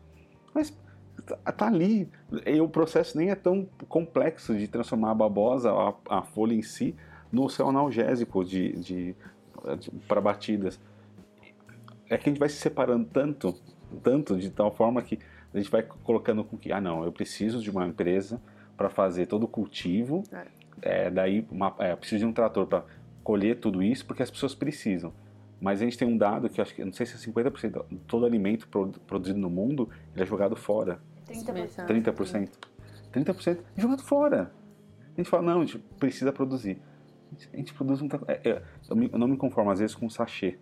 [0.53, 0.77] Mas
[1.25, 2.11] tá, tá ali.
[2.47, 6.63] E o processo nem é tão complexo de transformar a babosa, a, a folha em
[6.63, 6.95] si,
[7.35, 9.17] no seu analgésico de, de,
[9.79, 10.81] de para batidas.
[12.09, 13.55] É que a gente vai se separando tanto,
[14.03, 15.19] tanto de tal forma que
[15.53, 18.41] a gente vai colocando com que, ah não, eu preciso de uma empresa
[18.77, 20.47] para fazer todo o cultivo, é.
[20.83, 22.85] É, daí uma, é, preciso de um trator para
[23.23, 25.13] colher tudo isso, porque as pessoas precisam.
[25.61, 27.97] Mas a gente tem um dado que acho que, não sei se é 50% de
[28.01, 28.69] todo alimento
[29.07, 31.01] produzido no mundo ele é jogado fora.
[31.27, 31.87] 30%.
[31.87, 32.51] 30%.
[33.13, 34.53] 30% é jogado fora.
[35.15, 36.79] A gente fala, não, a gente precisa produzir
[37.53, 38.41] a gente produz muita coisa.
[38.45, 40.59] É, é, eu, eu, não me conformo às vezes com um sachê.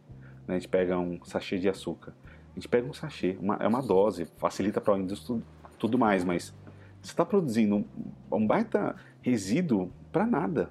[0.47, 0.55] Né?
[0.57, 2.13] A gente pega um sachê de açúcar.
[2.53, 5.45] A gente pega um sachê, uma, é uma dose, facilita para a indústria tudo,
[5.79, 6.55] tudo mais, mas
[7.01, 7.85] você está produzindo um,
[8.31, 10.71] um, baita resíduo para nada.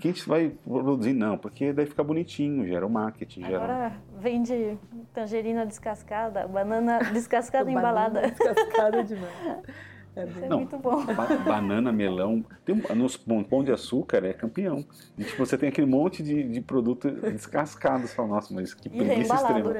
[0.00, 1.12] que a gente vai produzir?
[1.12, 3.42] Não, porque daí fica bonitinho, gera o marketing.
[3.42, 3.62] Gera...
[3.62, 4.78] Agora vende
[5.12, 8.22] tangerina descascada, banana descascada embalada.
[8.22, 9.62] Descascada demais.
[10.14, 11.04] É, é não, muito bom.
[11.06, 12.44] Ba banana, melão.
[12.64, 14.84] Tem, nos pão de açúcar é campeão.
[15.16, 18.06] E, tipo, você tem aquele monte de, de produto descascado.
[18.06, 19.72] Você fala, nossa, mas que preguiça extrema.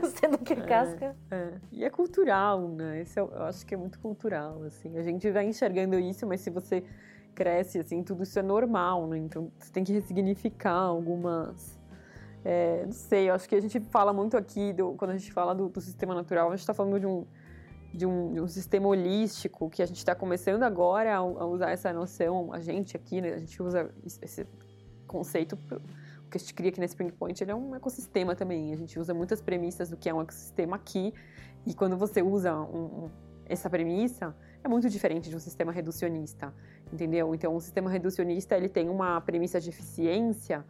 [0.00, 1.16] Você não quer casca.
[1.30, 1.52] É, é.
[1.70, 3.02] E é cultural, né?
[3.02, 4.98] Esse eu, eu acho que é muito cultural, assim.
[4.98, 6.82] A gente vai enxergando isso, mas se você
[7.34, 9.18] cresce, assim, tudo isso é normal, né?
[9.18, 11.80] Então, você tem que ressignificar algumas...
[12.44, 15.32] É, não sei, eu acho que a gente fala muito aqui, do, quando a gente
[15.32, 17.24] fala do, do sistema natural, a gente está falando de um
[17.92, 21.70] de um, de um, sistema holístico que a gente está começando agora a, a, usar
[21.70, 22.52] essa noção.
[22.52, 24.46] A gente aqui, né, a gente usa esse
[25.06, 25.56] conceito
[26.30, 28.72] que a gente cria aqui na Spring Point, ele é um ecossistema também.
[28.72, 31.12] A gente usa muitas premissas do que é um ecossistema aqui
[31.66, 33.10] e quando você usa um,
[33.44, 34.34] essa premissa
[34.64, 36.54] é muito diferente de um sistema reducionista,
[36.92, 37.34] entendeu?
[37.34, 40.64] Então, um sistema reducionista ele tem uma premissa de eficiência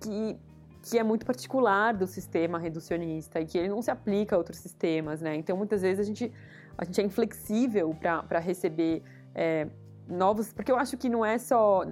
[0.00, 0.38] que
[0.84, 4.58] que é muito particular do sistema reducionista e que ele não se aplica a outros
[4.58, 5.34] sistemas, né?
[5.34, 6.30] Então, muitas vezes a gente,
[6.76, 9.02] a gente é inflexível para receber
[9.34, 9.66] é,
[10.06, 11.86] novos, porque eu acho que não é só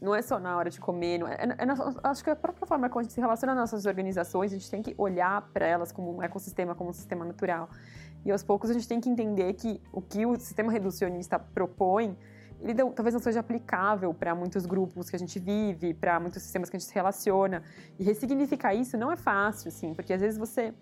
[0.00, 2.88] não é só na hora de comer, é, é, é, acho que a própria forma
[2.88, 5.90] como a gente se relaciona nas nossas organizações, a gente tem que olhar para elas
[5.90, 7.68] como um ecossistema, como um sistema natural.
[8.24, 12.16] E aos poucos a gente tem que entender que o que o sistema reducionista propõe
[12.60, 16.68] ele talvez não seja aplicável para muitos grupos que a gente vive, para muitos sistemas
[16.68, 17.62] que a gente se relaciona.
[17.98, 20.74] E ressignificar isso não é fácil, assim, porque às vezes você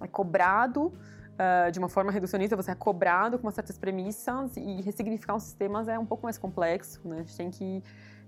[0.00, 5.34] é cobrado uh, de uma forma reducionista, você é cobrado com certas premissas e ressignificar
[5.34, 7.16] os sistemas é um pouco mais complexo, né?
[7.16, 7.82] A gente tem que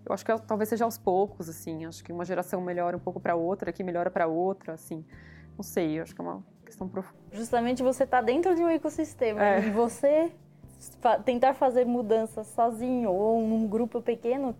[0.06, 1.84] eu acho que é, talvez seja aos poucos, assim.
[1.84, 5.04] Acho que uma geração melhora um pouco para outra, que melhora para outra, assim.
[5.56, 7.20] Não sei, eu acho que é uma questão profunda.
[7.32, 9.66] Justamente você está dentro de um ecossistema é.
[9.66, 10.32] e você
[11.24, 14.54] tentar fazer mudanças sozinho ou num grupo pequeno,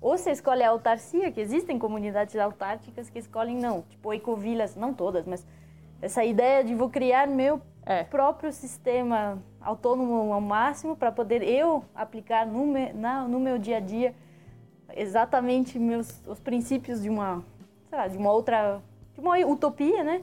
[0.00, 4.92] ou você escolhe a autarcia, que existem comunidades autárquicas que escolhem não, tipo ecovilas, não
[4.92, 5.46] todas, mas
[6.02, 8.04] essa ideia de vou criar meu é.
[8.04, 13.76] próprio sistema autônomo ao máximo para poder eu aplicar no, me, na, no meu dia
[13.76, 14.14] a dia
[14.94, 17.44] exatamente meus os princípios de uma,
[17.92, 18.80] lá, de uma outra,
[19.14, 20.22] de uma utopia, né?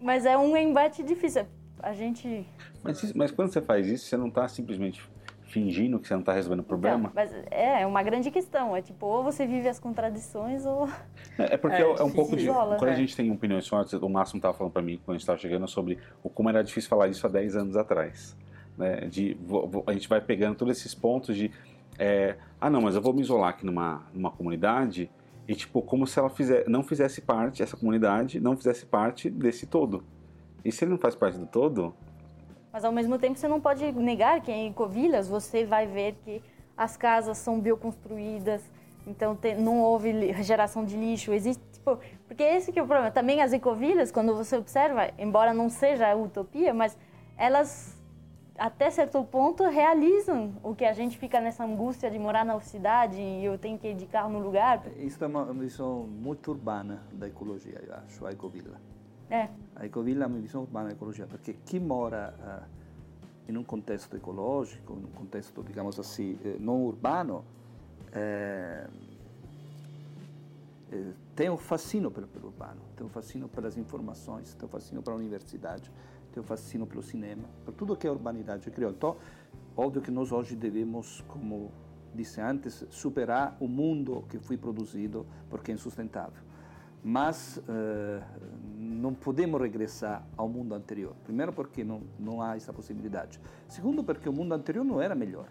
[0.00, 1.46] Mas é um embate difícil.
[1.78, 2.46] A gente
[2.84, 5.02] mas, mas quando você faz isso, você não está simplesmente
[5.54, 7.10] fingindo que você não está resolvendo o problema?
[7.10, 8.76] Então, mas é, é uma grande questão.
[8.76, 10.88] É tipo, ou você vive as contradições ou.
[11.38, 12.44] É, é porque é, é um pouco de.
[12.44, 15.18] Isola, quando a gente tem opiniões fortes, o Máximo estava falando para mim quando a
[15.18, 18.36] gente estava chegando sobre o como era difícil falar isso há 10 anos atrás.
[18.76, 19.06] Né?
[19.06, 19.36] De,
[19.86, 21.50] a gente vai pegando todos esses pontos de.
[21.98, 25.08] É, ah, não, mas eu vou me isolar aqui numa, numa comunidade
[25.46, 29.66] e, tipo, como se ela fizer, não fizesse parte, essa comunidade não fizesse parte desse
[29.66, 30.02] todo.
[30.64, 31.94] E se ele não faz parte do todo,
[32.74, 36.42] mas ao mesmo tempo você não pode negar que em Covilhas você vai ver que
[36.76, 38.60] as casas são bioconstruídas,
[39.06, 43.12] então não houve geração de lixo, existe tipo, porque esse que é o problema.
[43.12, 46.98] Também as ecovilhas, quando você observa, embora não seja utopia, mas
[47.36, 47.96] elas
[48.58, 53.20] até certo ponto realizam o que a gente fica nessa angústia de morar na cidade
[53.20, 54.82] e eu tenho que ir de carro no lugar.
[54.96, 58.80] Isso é uma visão muito urbana da ecologia, eu acho, a ecovila.
[59.34, 59.48] É.
[59.74, 64.92] A ecovilla è una visione urbana ecologia, perché chi mora uh, in un contesto ecologico,
[64.92, 67.42] in un contesto, diciamo così, eh, non urbano,
[68.12, 68.86] eh,
[70.88, 75.02] eh, tem um fascínio pelo, pelo urbano, tem um fascínio pelas informações, tem um fascínio
[75.02, 75.90] pela universidade,
[76.32, 78.92] tem um fascínio pelo cinema, por tudo que a urbanidade criou.
[78.92, 79.16] Então,
[79.76, 81.72] óbvio que nós hoje devemos, como
[82.14, 86.53] disse antes, superar o mundo que foi produzido porque é insustentável.
[87.04, 88.24] Mas uh,
[88.76, 91.14] não podemos regressar ao mundo anterior.
[91.24, 93.38] Primeiro, porque não, não há essa possibilidade.
[93.68, 95.46] Segundo, porque o mundo anterior não era melhor.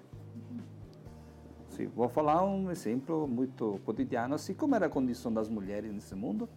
[1.69, 6.13] Sim, vou falar um exemplo muito cotidiano, assim como era a condição das mulheres nesse
[6.13, 6.47] mundo,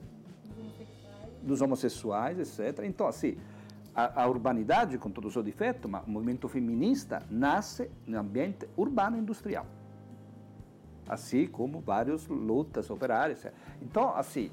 [1.43, 2.85] dos homossexuais, etc.
[2.85, 3.37] Então, assim,
[3.95, 8.69] a, a urbanidade, com todo o seu defeito, mas o movimento feminista nasce no ambiente
[8.77, 9.67] urbano industrial.
[11.09, 13.47] Assim como várias lutas operárias.
[13.81, 14.51] Então, assim,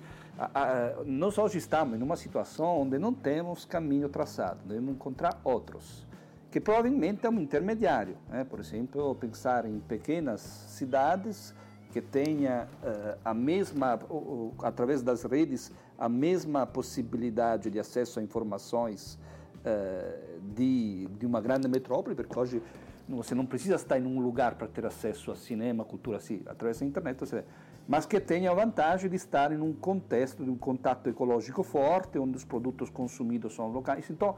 [1.05, 6.05] nós hoje estamos em uma situação onde não temos caminho traçado, devemos encontrar outros,
[6.49, 8.17] que provavelmente é um intermediário.
[8.29, 8.43] Né?
[8.43, 11.53] Por exemplo, pensar em pequenas cidades
[11.91, 18.23] que tenha uh, a mesma, uh, através das redes, a mesma possibilidade de acesso a
[18.23, 19.19] informações
[19.59, 22.63] uh, de, de uma grande metrópole, porque hoje
[23.07, 26.79] você não precisa estar em um lugar para ter acesso a cinema, cultura, assim, através
[26.79, 27.43] da internet você
[27.87, 32.17] mas que tenha a vantagem de estar em um contexto de um contato ecológico forte,
[32.17, 34.09] onde os produtos consumidos são locais.
[34.09, 34.35] Então,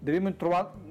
[0.00, 0.34] devemos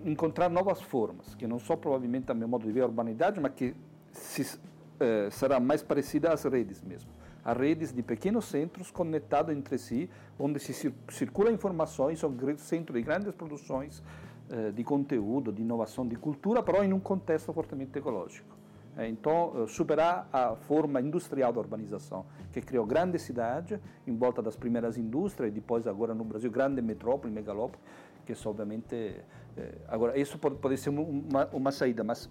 [0.05, 3.53] encontrar novas formas, que não só provavelmente também o modo de ver a urbanidade, mas
[3.53, 3.75] que
[4.11, 4.59] se
[4.99, 7.09] eh, será mais parecida às redes mesmo.
[7.43, 12.97] A redes de pequenos centros conectados entre si, onde se cir circulam informações, são centros
[12.97, 14.03] de grandes produções
[14.49, 18.58] eh, de conteúdo, de inovação, de cultura, però em um contexto fortemente ecológico.
[18.97, 24.55] É, então, superar a forma industrial da urbanização, que criou grandes cidades, em volta das
[24.55, 27.81] primeiras indústrias, e depois, agora no Brasil, grande metrópole, megalópole,
[28.25, 29.15] que obviamente.
[29.57, 32.29] É, agora, isso pode, ser uma, uma saída, mas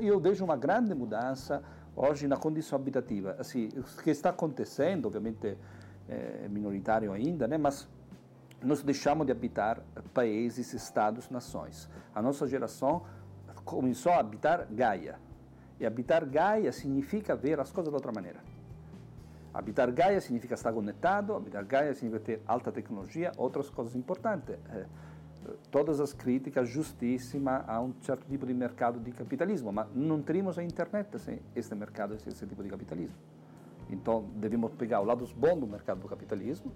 [0.00, 1.62] eu vejo uma grande mudança
[1.94, 3.36] hoje na condição habitativa.
[3.38, 5.56] Assim, o que está acontecendo, obviamente,
[6.08, 7.88] é minoritário ainda, né, mas
[8.62, 9.80] nós deixamos de habitar
[10.12, 11.88] países, estados, nações.
[12.14, 13.04] A nossa geração
[13.64, 15.18] começou a habitar Gaia
[15.80, 18.40] e habitar Gaia significa ver as coisas de outra maneira.
[19.52, 24.56] Habitar Gaia significa estar conectado, habitar Gaia significa ter alta tecnologia, outras coisas importantes.
[24.68, 24.84] É,
[25.70, 30.58] todas as críticas justíssimas a um certo tipo de mercado de capitalismo, mas não teríamos
[30.58, 33.16] a internet sem este mercado, sem esse tipo de capitalismo.
[33.88, 36.70] Então, devemos pegar o lado bom do mercado do capitalismo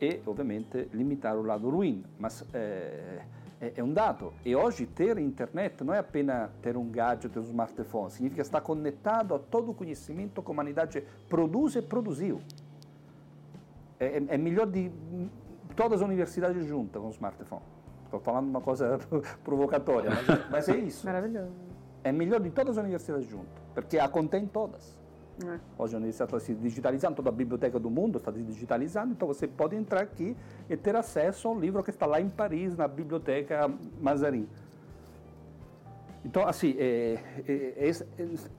[0.00, 2.04] e, obviamente, limitar o lado ruim.
[2.18, 3.22] Mas é,
[3.60, 4.32] é, é um dado.
[4.44, 9.34] E hoje ter internet não é apenas ter um gadget, um smartphone, significa estar conectado
[9.34, 12.40] a todo o conhecimento que a humanidade produz e produziu.
[13.98, 14.90] É, é, é melhor de
[15.76, 17.62] todas as universidades juntas com o smartphone.
[18.04, 18.98] Estou falando uma coisa
[19.44, 21.06] provocatória, mas, é, mas é isso.
[21.06, 21.52] Maravilhoso.
[22.02, 24.98] É melhor de todas as universidades juntas, porque a contém todas.
[25.46, 25.58] É.
[25.78, 29.26] Hoje a universidade está se digitalizando, toda a biblioteca do mundo está se digitalizando, então
[29.26, 30.36] você pode entrar aqui
[30.68, 34.46] e ter acesso ao livro que está lá em Paris, na biblioteca Mazarin.
[36.24, 37.18] Então, assim, é,
[37.48, 37.92] é, é,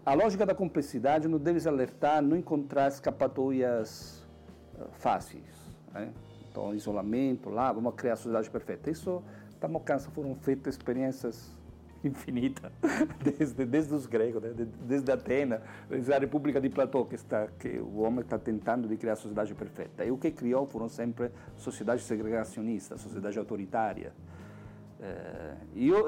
[0.04, 4.28] a lógica da complexidade nos deve alertar não encontrar escapatórias
[4.80, 5.78] uh, fáceis.
[5.94, 6.12] Né?
[6.50, 8.90] Então, isolamento, lá, vamos criar a sociedade perfeita.
[8.90, 11.56] Isso, estamos cansados, foram feitas experiências
[12.08, 12.72] infinita,
[13.24, 14.54] desde, desde os gregos, né?
[14.82, 18.98] desde Atenas, desde a República de Platão, que, está, que o homem está tentando de
[18.98, 20.04] criar a sociedade perfeita.
[20.04, 24.14] E o que criou foram sempre sociedades segregacionistas, sociedade autoritária.
[25.04, 26.06] É, e eu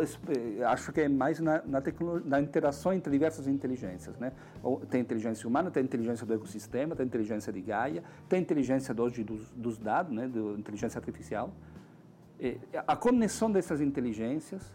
[0.67, 1.81] acho que é mais na, na,
[2.25, 4.15] na, interação entre diversas inteligências.
[4.19, 4.31] Né?
[4.87, 9.49] Tem inteligência humana, tem inteligência do ecossistema, tem inteligência de Gaia, tem inteligência hoje dos,
[9.51, 10.27] dos dados, né?
[10.27, 11.51] da inteligência artificial.
[12.39, 14.71] E a conexão dessas inteligências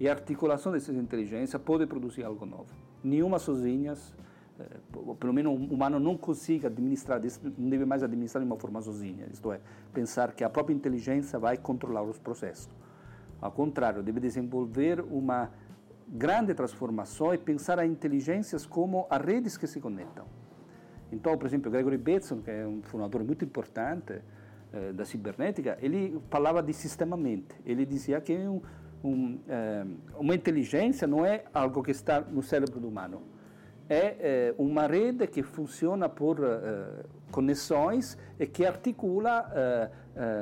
[0.00, 2.72] e a articulação dessas inteligências pode produzir algo novo.
[3.02, 3.94] Nenhuma sozinha,
[4.58, 4.64] eh,
[5.18, 7.20] pelo menos o humano não consiga administrar,
[7.56, 9.60] não deve mais administrar de uma forma sozinha, isto é,
[9.92, 12.68] pensar que a própria inteligência vai controlar os processos.
[13.40, 15.50] Ao contrário, deve desenvolver uma
[16.08, 20.26] grande transformação e pensar a inteligências como as redes que se conectam.
[21.12, 24.20] Então, por exemplo, Gregory Bateson, que é um fundador muito importante
[24.72, 27.54] eh, da cibernética, ele falava de sistemamente.
[27.64, 28.60] Ele dizia que é um,
[29.02, 29.84] um, é,
[30.18, 33.22] uma inteligência não é algo que está no cérebro do humano.
[33.88, 36.44] É, é uma rede que funciona por uh,
[37.30, 39.50] conexões e que articula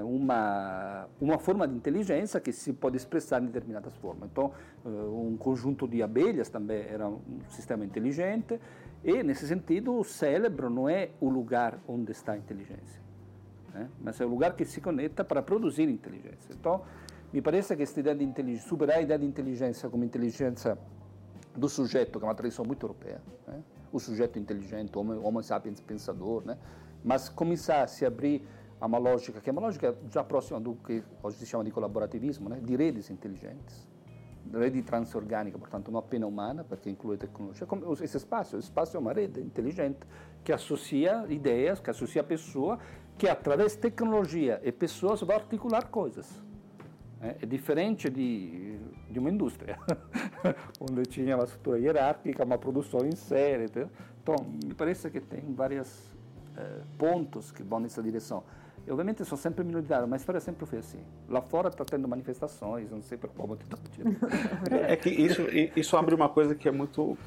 [0.04, 4.30] uma, uma forma de inteligência que se pode expressar em determinadas formas.
[4.32, 4.50] Então,
[4.84, 8.58] um conjunto de abelhas também era um sistema inteligente
[9.06, 13.00] e, nesse sentido, o cérebro não é o lugar onde está a inteligência,
[13.72, 13.88] né?
[14.00, 16.52] mas é o lugar que se conecta para produzir inteligência.
[16.52, 16.82] Então,
[17.32, 20.78] me parece que esta ideia de inteligência, superar a ideia de inteligência como inteligência
[21.56, 23.62] do sujeito, que é uma tradição muito europeia, né?
[23.92, 26.58] o sujeito inteligente, o sapiens pensador, né?
[27.04, 28.46] mas começar a se abrir
[28.80, 31.70] a uma lógica que é uma lógica já próxima do que hoje se chama de
[31.70, 32.60] colaborativismo, né?
[32.62, 33.88] de redes inteligentes,
[34.52, 39.00] rede transorgânica, portanto não apenas humana, porque inclui tecnologia, como esse espaço, esse espaço é
[39.00, 39.98] uma rede inteligente
[40.44, 42.78] que associa ideias, que associa pessoa,
[43.26, 46.45] através de tecnologia e pessoas vai articular coisas.
[47.26, 48.78] É, é diferente de,
[49.10, 49.78] de uma indústria,
[50.80, 53.64] onde tinha uma estrutura hierárquica, uma produção em série.
[53.64, 53.90] Entendeu?
[54.22, 56.12] Então, me parece que tem vários
[56.56, 58.44] eh, pontos que vão nessa direção.
[58.86, 61.00] E, obviamente, são sempre minoritários, mas a história sempre foi assim.
[61.28, 63.68] Lá fora está tendo manifestações, não sei por qual motivo.
[64.70, 65.42] É, é que isso,
[65.74, 67.18] isso abre uma coisa que é muito,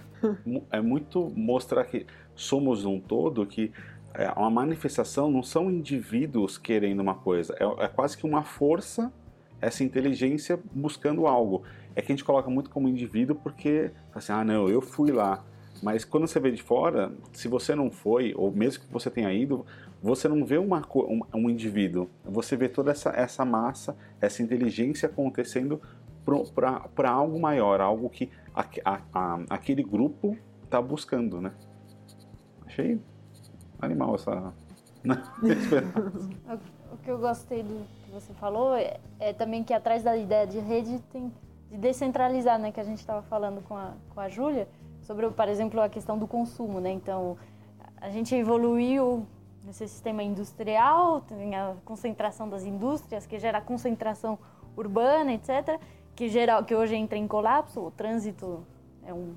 [0.72, 3.74] é muito mostrar que somos um todo, que
[4.14, 9.12] é, uma manifestação não são indivíduos querendo uma coisa, é, é quase que uma força
[9.62, 11.64] essa inteligência buscando algo.
[11.96, 15.44] É que a gente coloca muito como indivíduo porque, assim, ah, não, eu fui lá.
[15.82, 19.32] Mas quando você vê de fora, se você não foi, ou mesmo que você tenha
[19.34, 19.66] ido,
[20.02, 22.10] você não vê uma, um, um indivíduo.
[22.24, 25.82] Você vê toda essa, essa massa, essa inteligência acontecendo
[26.96, 31.52] para algo maior, algo que a, a, a, aquele grupo está buscando, né?
[32.66, 33.00] Achei
[33.82, 34.54] animal essa.
[35.02, 35.16] Né?
[36.92, 40.46] o que eu gostei do que você falou é, é, também que atrás da ideia
[40.46, 41.32] de rede tem
[41.70, 44.68] de descentralizar, né, que a gente estava falando com a, com a Júlia,
[45.02, 46.92] sobre, por exemplo, a questão do consumo, né?
[46.92, 47.38] Então,
[48.02, 49.26] a gente evoluiu
[49.64, 54.40] nesse sistema industrial, tem a concentração das indústrias, que gera concentração
[54.76, 55.80] urbana, etc.,
[56.16, 58.66] que, gera, que hoje entra em colapso, o trânsito
[59.06, 59.36] é um...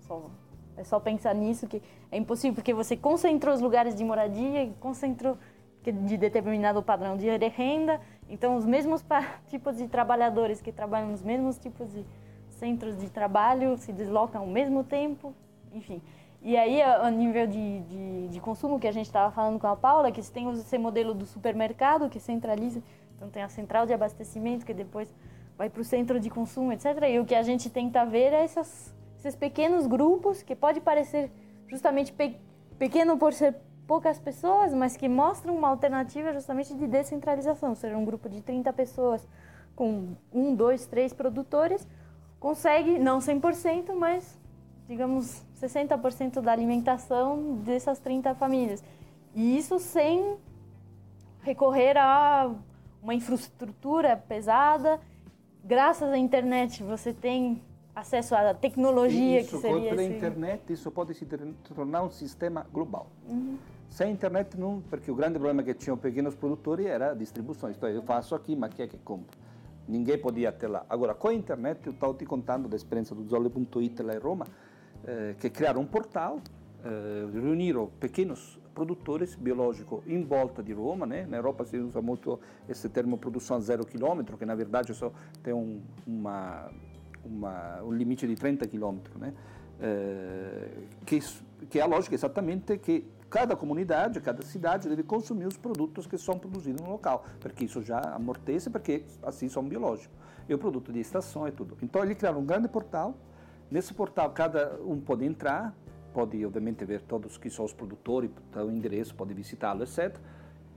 [0.00, 0.30] Só,
[0.78, 5.36] é só pensar nisso, que é impossível, porque você concentrou os lugares de moradia, concentrou
[5.82, 9.04] de determinado padrão de renda, então os mesmos
[9.48, 12.04] tipos de trabalhadores que trabalham nos mesmos tipos de
[12.50, 15.34] centros de trabalho se deslocam ao mesmo tempo,
[15.72, 16.02] enfim.
[16.42, 19.76] E aí, a nível de, de, de consumo que a gente estava falando com a
[19.76, 22.82] Paula, que tem esse modelo do supermercado que centraliza,
[23.14, 25.14] então tem a central de abastecimento que depois
[25.58, 26.86] vai para o centro de consumo, etc.
[27.10, 31.30] E o que a gente tenta ver é essas, esses pequenos grupos que pode parecer
[31.68, 32.36] justamente pe,
[32.78, 33.54] pequeno por ser
[33.90, 37.70] poucas pessoas, mas que mostram uma alternativa justamente de descentralização.
[37.70, 39.26] Ou seja, um grupo de 30 pessoas
[39.74, 41.84] com um, dois, três produtores
[42.38, 44.38] consegue, não 100%, mas
[44.86, 48.80] digamos 60% da alimentação dessas 30 famílias.
[49.34, 50.36] E isso sem
[51.42, 52.48] recorrer a
[53.02, 55.00] uma infraestrutura pesada.
[55.64, 57.60] Graças à internet você tem
[57.92, 60.14] acesso à tecnologia isso, que seria pela esse...
[60.14, 61.26] internet isso pode se
[61.74, 63.08] tornar um sistema global.
[63.28, 63.58] Uhum.
[63.90, 67.70] Sem internet não, porque o grande problema que tinham pequenos produtores era a distribuição.
[67.70, 69.36] Então eu faço aqui, mas quem é que compra?
[69.88, 70.86] Ninguém podia ter lá.
[70.88, 74.46] Agora com a internet eu estou te contando da experiência do Zolle.it lá em Roma
[75.04, 76.40] eh, que criaram um portal,
[76.84, 81.26] eh, reuniram pequenos produtores biológicos em volta de Roma, né?
[81.26, 82.38] Na Europa se usa muito
[82.68, 85.12] esse termo produção zero quilômetro, que na verdade só
[85.42, 86.70] tem um, uma,
[87.24, 89.34] uma, um limite de 30 quilômetros, né?
[89.80, 90.68] Eh,
[91.06, 91.18] que,
[91.68, 96.18] que é a lógica exatamente que cada comunidade, cada cidade deve consumir os produtos que
[96.18, 100.16] são produzidos no local, porque isso já amortece, porque assim são biológicos.
[100.48, 101.76] E o produto de estação e tudo.
[101.80, 103.14] Então ele criaram um grande portal
[103.70, 105.72] Nesse portal, cada um pode entrar,
[106.12, 110.18] pode, obviamente, ver todos que são os produtores, o endereço, pode visitá-lo, etc.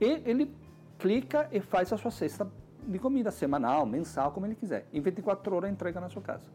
[0.00, 0.54] E ele
[0.96, 2.48] clica e faz a sua cesta
[2.86, 4.86] de comida semanal, mensal, como ele quiser.
[4.92, 6.48] Em 24 horas entrega na sua casa.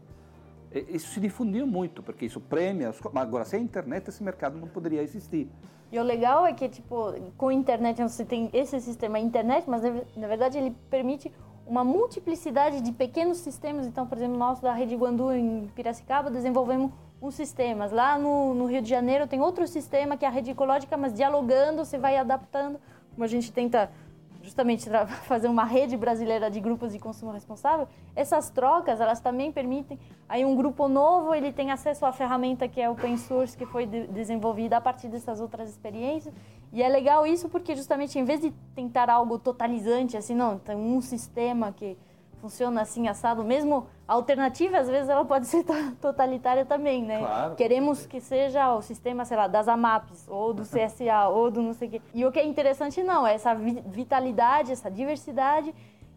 [0.72, 2.94] Isso se difundiu muito, porque isso premia.
[3.16, 5.50] Agora, sem internet, esse mercado não poderia existir.
[5.92, 9.82] E o legal é que, tipo, com a internet você tem esse sistema internet, mas
[10.16, 11.32] na verdade ele permite
[11.66, 13.88] uma multiplicidade de pequenos sistemas.
[13.88, 16.92] Então, por exemplo, nós da Rede Guandu em Piracicaba desenvolvemos
[17.22, 17.92] uns sistemas.
[17.92, 21.14] Lá no, no, Rio de Janeiro tem outro sistema que é a rede ecológica, mas
[21.14, 22.80] dialogando, você vai adaptando.
[23.14, 23.92] Como a gente tenta
[24.42, 24.90] justamente
[25.24, 30.46] fazer uma rede brasileira de grupos de consumo responsável, essas trocas, elas também permitem, aí
[30.46, 34.08] um grupo novo, ele tem acesso à ferramenta que é open source, que foi de
[34.08, 36.34] desenvolvida a partir dessas outras experiências,
[36.72, 40.76] e é legal isso porque justamente em vez de tentar algo totalizante, assim, não, tem
[40.76, 41.98] um sistema que
[42.42, 45.66] funciona assim, assado, mesmo a alternativa, às vezes, ela pode ser
[46.02, 47.20] totalitária também, né?
[47.20, 47.56] Claro.
[47.56, 51.74] Queremos que seja o sistema, sei lá, das AMAPs, ou do CSA, ou do não
[51.74, 52.02] sei o quê.
[52.14, 55.74] E o que é interessante, não, é essa vitalidade, essa diversidade,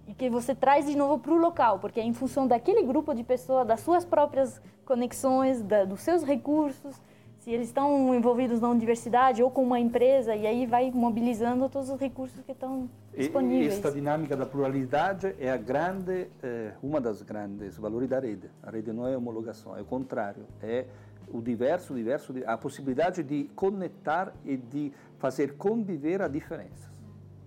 [0.07, 3.14] e que você traz de novo para o local, porque é em função daquele grupo
[3.14, 7.01] de pessoas, das suas próprias conexões, da, dos seus recursos,
[7.43, 11.90] se eles estão envolvidos na universidade ou com uma empresa, e aí vai mobilizando todos
[11.90, 13.72] os recursos que estão disponíveis.
[13.72, 18.49] E esta dinâmica da pluralidade é a grande, é, uma das grandes valores da rede.
[18.62, 20.86] A rede não é homologação, é o contrário, é
[21.32, 26.93] o diverso, diverso, a possibilidade de conectar e de fazer conviver a diferenças.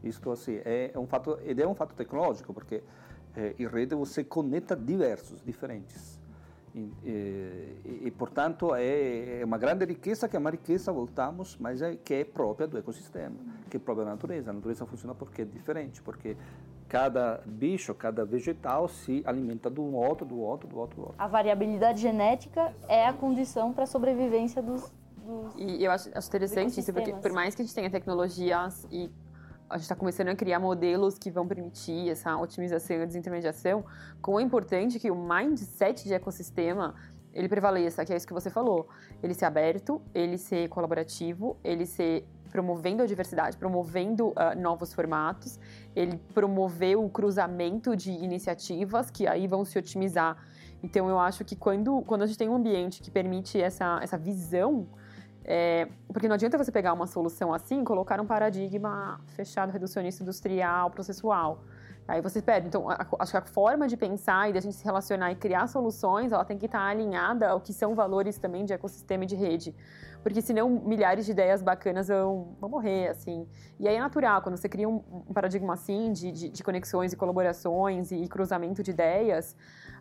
[0.04, 2.84] Isto assim é um fato, ed é um fato tecnológico porque
[3.34, 6.20] é, em rede você conecta diversos, diferentes.
[6.76, 11.82] E, e, e, portanto é, é uma grande riqueza que é uma riqueza voltamos mas
[11.82, 13.38] é que é própria do ecossistema
[13.70, 14.52] que é própria da natureza.
[14.52, 16.36] A natureza funciona porque é diferente porque
[16.90, 21.16] cada bicho cada vegetal se alimenta do outro do outro do outro do outro.
[21.18, 26.28] A variabilidade genética é a condição para a sobrevivência dos, dos e eu acho, acho
[26.28, 29.10] interessante isso porque por mais que a gente tenha tecnologias e
[29.70, 33.84] a gente está começando a criar modelos que vão permitir essa otimização e desintermediação,
[34.22, 36.96] como é importante que o mindset de ecossistema
[37.34, 38.88] ele prevaleça, que é isso que você falou.
[39.22, 45.60] Ele ser aberto, ele ser colaborativo, ele ser promovendo a diversidade, promovendo uh, novos formatos,
[45.94, 50.38] ele promover o cruzamento de iniciativas que aí vão se otimizar.
[50.82, 54.18] Então eu acho que quando, quando a gente tem um ambiente que permite essa, essa
[54.18, 54.88] visão
[55.48, 60.24] é, porque não adianta você pegar uma solução assim e colocar um paradigma fechado, reducionista,
[60.24, 61.64] industrial, processual.
[62.08, 62.68] Aí você perde.
[62.68, 65.68] Então, acho que a forma de pensar e de a gente se relacionar e criar
[65.68, 69.36] soluções, ela tem que estar alinhada ao que são valores também de ecossistema e de
[69.36, 69.76] rede.
[70.22, 73.48] Porque senão milhares de ideias bacanas vão, vão morrer, assim.
[73.80, 75.00] E aí é natural, quando você cria um,
[75.34, 79.56] paradigma assim de, de, de, conexões e colaborações e cruzamento de ideias,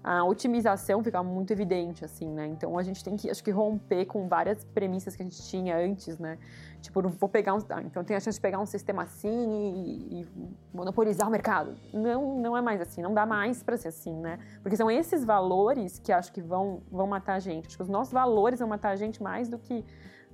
[0.05, 2.47] a otimização fica muito evidente, assim, né?
[2.47, 5.79] Então a gente tem que, acho que, romper com várias premissas que a gente tinha
[5.79, 6.39] antes, né?
[6.83, 7.59] Tipo, vou pegar um.
[7.71, 10.27] Ah, então tem a chance de pegar um sistema assim e, e,
[10.75, 11.75] monopolizar o mercado.
[11.91, 14.39] Não, não é mais assim, não dá mais para ser assim, né?
[14.63, 17.69] Porque são esses valores que acho que vão, vão matar a gente.
[17.69, 19.83] Acho que os nossos valores vão matar a gente mais do que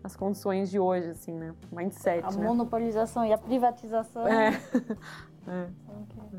[0.03, 1.55] as condições de hoje, assim, né?
[1.71, 2.25] Mindset.
[2.25, 2.45] A né?
[2.45, 4.27] monopolização e a privatização.
[4.27, 4.61] É.
[5.47, 5.67] É.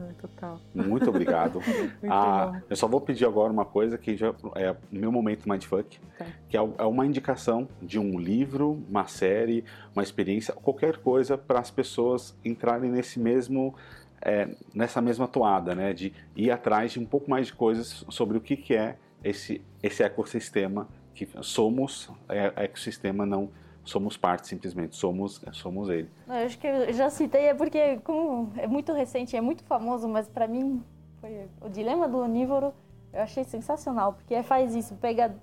[0.10, 0.14] é.
[0.20, 0.60] total.
[0.74, 1.60] Muito obrigado.
[2.02, 5.50] Muito ah, eu só vou pedir agora uma coisa que já é o meu momento
[5.50, 6.26] mindfuck, Tá.
[6.48, 9.64] que é é uma indicação de um livro, uma série,
[9.96, 13.76] uma experiência, qualquer coisa para as pessoas entrarem nesse mesmo
[14.22, 18.38] é, nessa mesma toada, né, de ir atrás de um pouco mais de coisas sobre
[18.38, 23.50] o que, que é esse esse ecossistema que somos é, ecossistema não
[23.84, 26.10] somos parte simplesmente somos somos ele.
[26.28, 29.64] Não, eu acho que eu já citei, é porque como é muito recente, é muito
[29.64, 30.84] famoso, mas para mim
[31.20, 32.74] foi o Dilema do Onívoro,
[33.14, 35.36] eu achei sensacional, porque faz isso, pega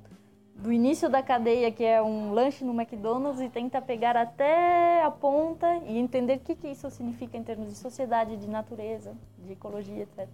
[0.58, 5.10] do início da cadeia, que é um lanche no McDonald's, e tenta pegar até a
[5.10, 9.52] ponta e entender o que, que isso significa em termos de sociedade, de natureza, de
[9.52, 10.28] ecologia, etc.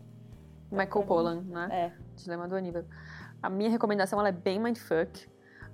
[0.71, 1.69] Michael Pollan, né?
[1.71, 1.93] É.
[2.17, 2.85] Dilema do Aníbal.
[3.43, 5.29] A minha recomendação ela é bem mindfuck,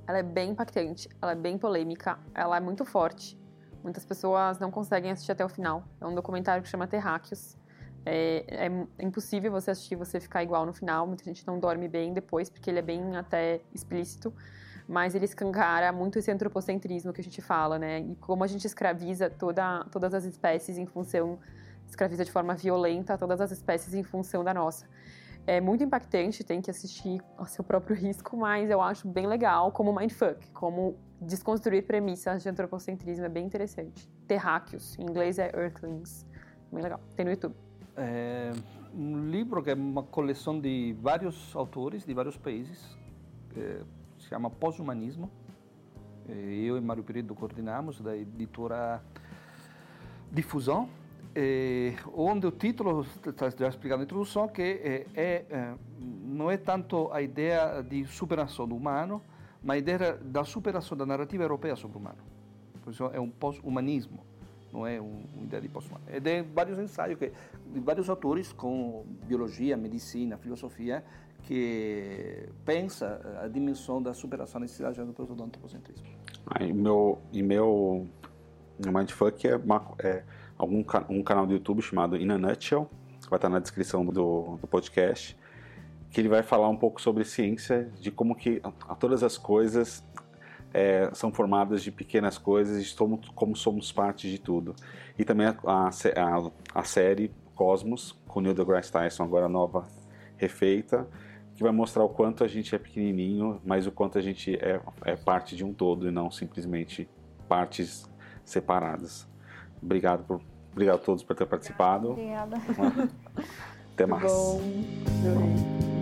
[0.07, 3.39] ela é bem impactante, ela é bem polêmica, ela é muito forte.
[3.83, 5.85] Muitas pessoas não conseguem assistir até o final.
[6.01, 7.57] É um documentário que chama Terráqueos.
[8.05, 11.07] É, é impossível você assistir você ficar igual no final.
[11.07, 14.35] Muita gente não dorme bem depois, porque ele é bem até explícito.
[14.87, 18.01] Mas ele escancara muito esse antropocentrismo que a gente fala, né?
[18.01, 21.39] E como a gente escraviza toda, todas as espécies em função
[21.91, 24.87] escraviza de forma violenta todas as espécies em função da nossa.
[25.51, 29.73] É muito impactante, tem que assistir ao seu próprio risco, mas eu acho bem legal
[29.73, 34.09] como mindfuck, como desconstruir premissas de antropocentrismo, é bem interessante.
[34.29, 36.25] Terráqueos, em inglês é Earthlings,
[36.71, 37.57] bem legal, tem no YouTube.
[37.97, 38.53] É
[38.95, 42.97] um livro que é uma coleção de vários autores de vários países,
[43.57, 43.81] é,
[44.19, 45.29] se chama Pós-Humanismo.
[46.29, 49.03] É, Eu e Mário Peredo coordenamos, da editora
[50.31, 50.89] Difusão,
[51.35, 53.07] é, onde o título
[53.59, 58.67] já explicando na introdução que é, é, é, não é tanto a ideia de superação
[58.67, 59.23] do humano,
[59.63, 62.19] mas a ideia da superação da narrativa europeia sobre o humano.
[62.83, 64.21] Por isso é um pós-humanismo,
[64.73, 66.05] não é um- uma ideia de pós-humano.
[66.09, 67.31] É de vários ensaios que,
[67.73, 71.05] de vários autores com biologia, medicina, filosofia,
[71.43, 76.07] que pensa a dimensão da superação da necessidade do antropocentrismo.
[76.47, 78.07] Aí, meu, e meu
[78.79, 79.61] Mindfuck é,
[79.99, 80.25] é
[80.65, 82.89] algum, um canal do YouTube chamado In a Nutshell,
[83.29, 85.37] vai estar na descrição do, do podcast,
[86.11, 88.61] que ele vai falar um pouco sobre ciência, de como que
[88.99, 90.05] todas as coisas
[90.75, 94.75] é, são formadas de pequenas coisas e somos, como somos parte de tudo.
[95.19, 99.87] E também a, a- a série Cosmos, com Neil deGrasse Tyson, agora nova,
[100.37, 101.07] refeita,
[101.55, 104.81] que vai mostrar o quanto a gente é pequenininho, mas o quanto a gente é,
[105.05, 107.09] é parte de um todo e não simplesmente
[107.47, 108.11] partes
[108.45, 109.29] separadas.
[109.83, 110.41] Obrigado por
[110.73, 112.13] obrigado a todos por ter participado.
[112.13, 112.57] Obrigada.
[113.95, 114.33] Até mais.
[114.33, 114.61] Bom,
[115.21, 116.01] adorei.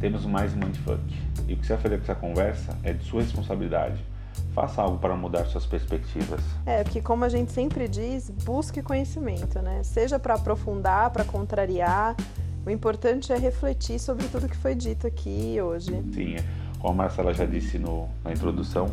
[0.00, 1.00] Temos mais um Mindfuck.
[1.48, 4.04] E o que você vai fazer com essa conversa é de sua responsabilidade.
[4.56, 6.40] Faça algo para mudar suas perspectivas.
[6.64, 9.82] É, porque como a gente sempre diz, busque conhecimento, né?
[9.82, 12.16] Seja para aprofundar, para contrariar.
[12.64, 16.02] O importante é refletir sobre tudo que foi dito aqui hoje.
[16.10, 16.36] Sim,
[16.78, 18.88] como a Marcela já disse no, na introdução,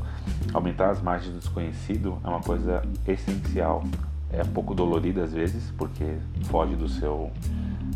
[0.53, 3.85] aumentar as margens do desconhecido é uma coisa essencial.
[4.33, 7.31] É um pouco dolorida às vezes, porque foge do seu,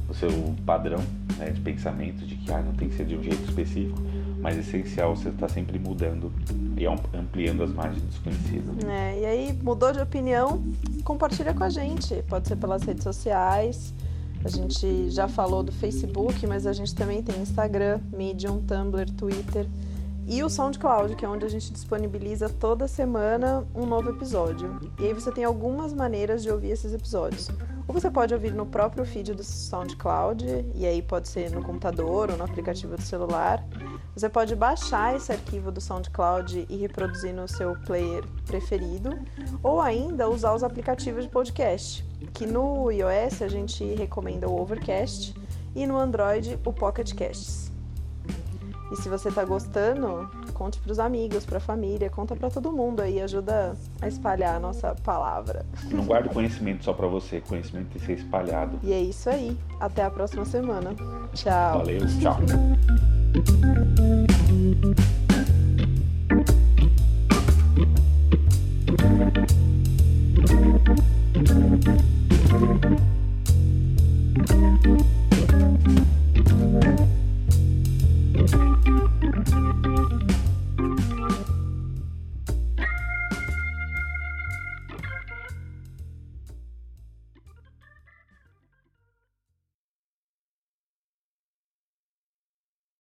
[0.07, 0.29] do seu
[0.65, 1.03] padrão
[1.37, 3.99] né, de pensamento, de que ah, não tem que ser de um jeito específico,
[4.47, 6.31] mas é essencial você estar sempre mudando
[6.77, 8.87] e am- ampliando as margens do desconhecido.
[8.89, 10.63] É, e aí, mudou de opinião?
[11.03, 12.23] Compartilha com a gente.
[12.29, 13.93] Pode ser pelas redes sociais.
[14.45, 19.67] A gente já falou do Facebook, mas a gente também tem Instagram, Medium, Tumblr, Twitter
[20.25, 24.79] e o SoundCloud, que é onde a gente disponibiliza toda semana um novo episódio.
[24.97, 27.49] E aí você tem algumas maneiras de ouvir esses episódios.
[27.87, 32.29] Ou você pode ouvir no próprio feed do SoundCloud, e aí pode ser no computador
[32.29, 33.63] ou no aplicativo do celular.
[34.13, 39.17] Você pode baixar esse arquivo do SoundCloud e reproduzir no seu player preferido,
[39.63, 45.33] ou ainda usar os aplicativos de podcast, que no iOS a gente recomenda o Overcast
[45.73, 47.66] e no Android o Pocket Casts.
[48.91, 53.21] E se você tá gostando, conte pros amigos, pra família, conta pra todo mundo aí,
[53.21, 55.65] ajuda a espalhar a nossa palavra.
[55.91, 58.79] Não guarde conhecimento só pra você, conhecimento tem que ser espalhado.
[58.83, 59.57] E é isso aí.
[59.79, 60.95] Até a próxima semana.
[61.33, 61.79] Tchau.
[61.79, 62.37] Valeu, tchau.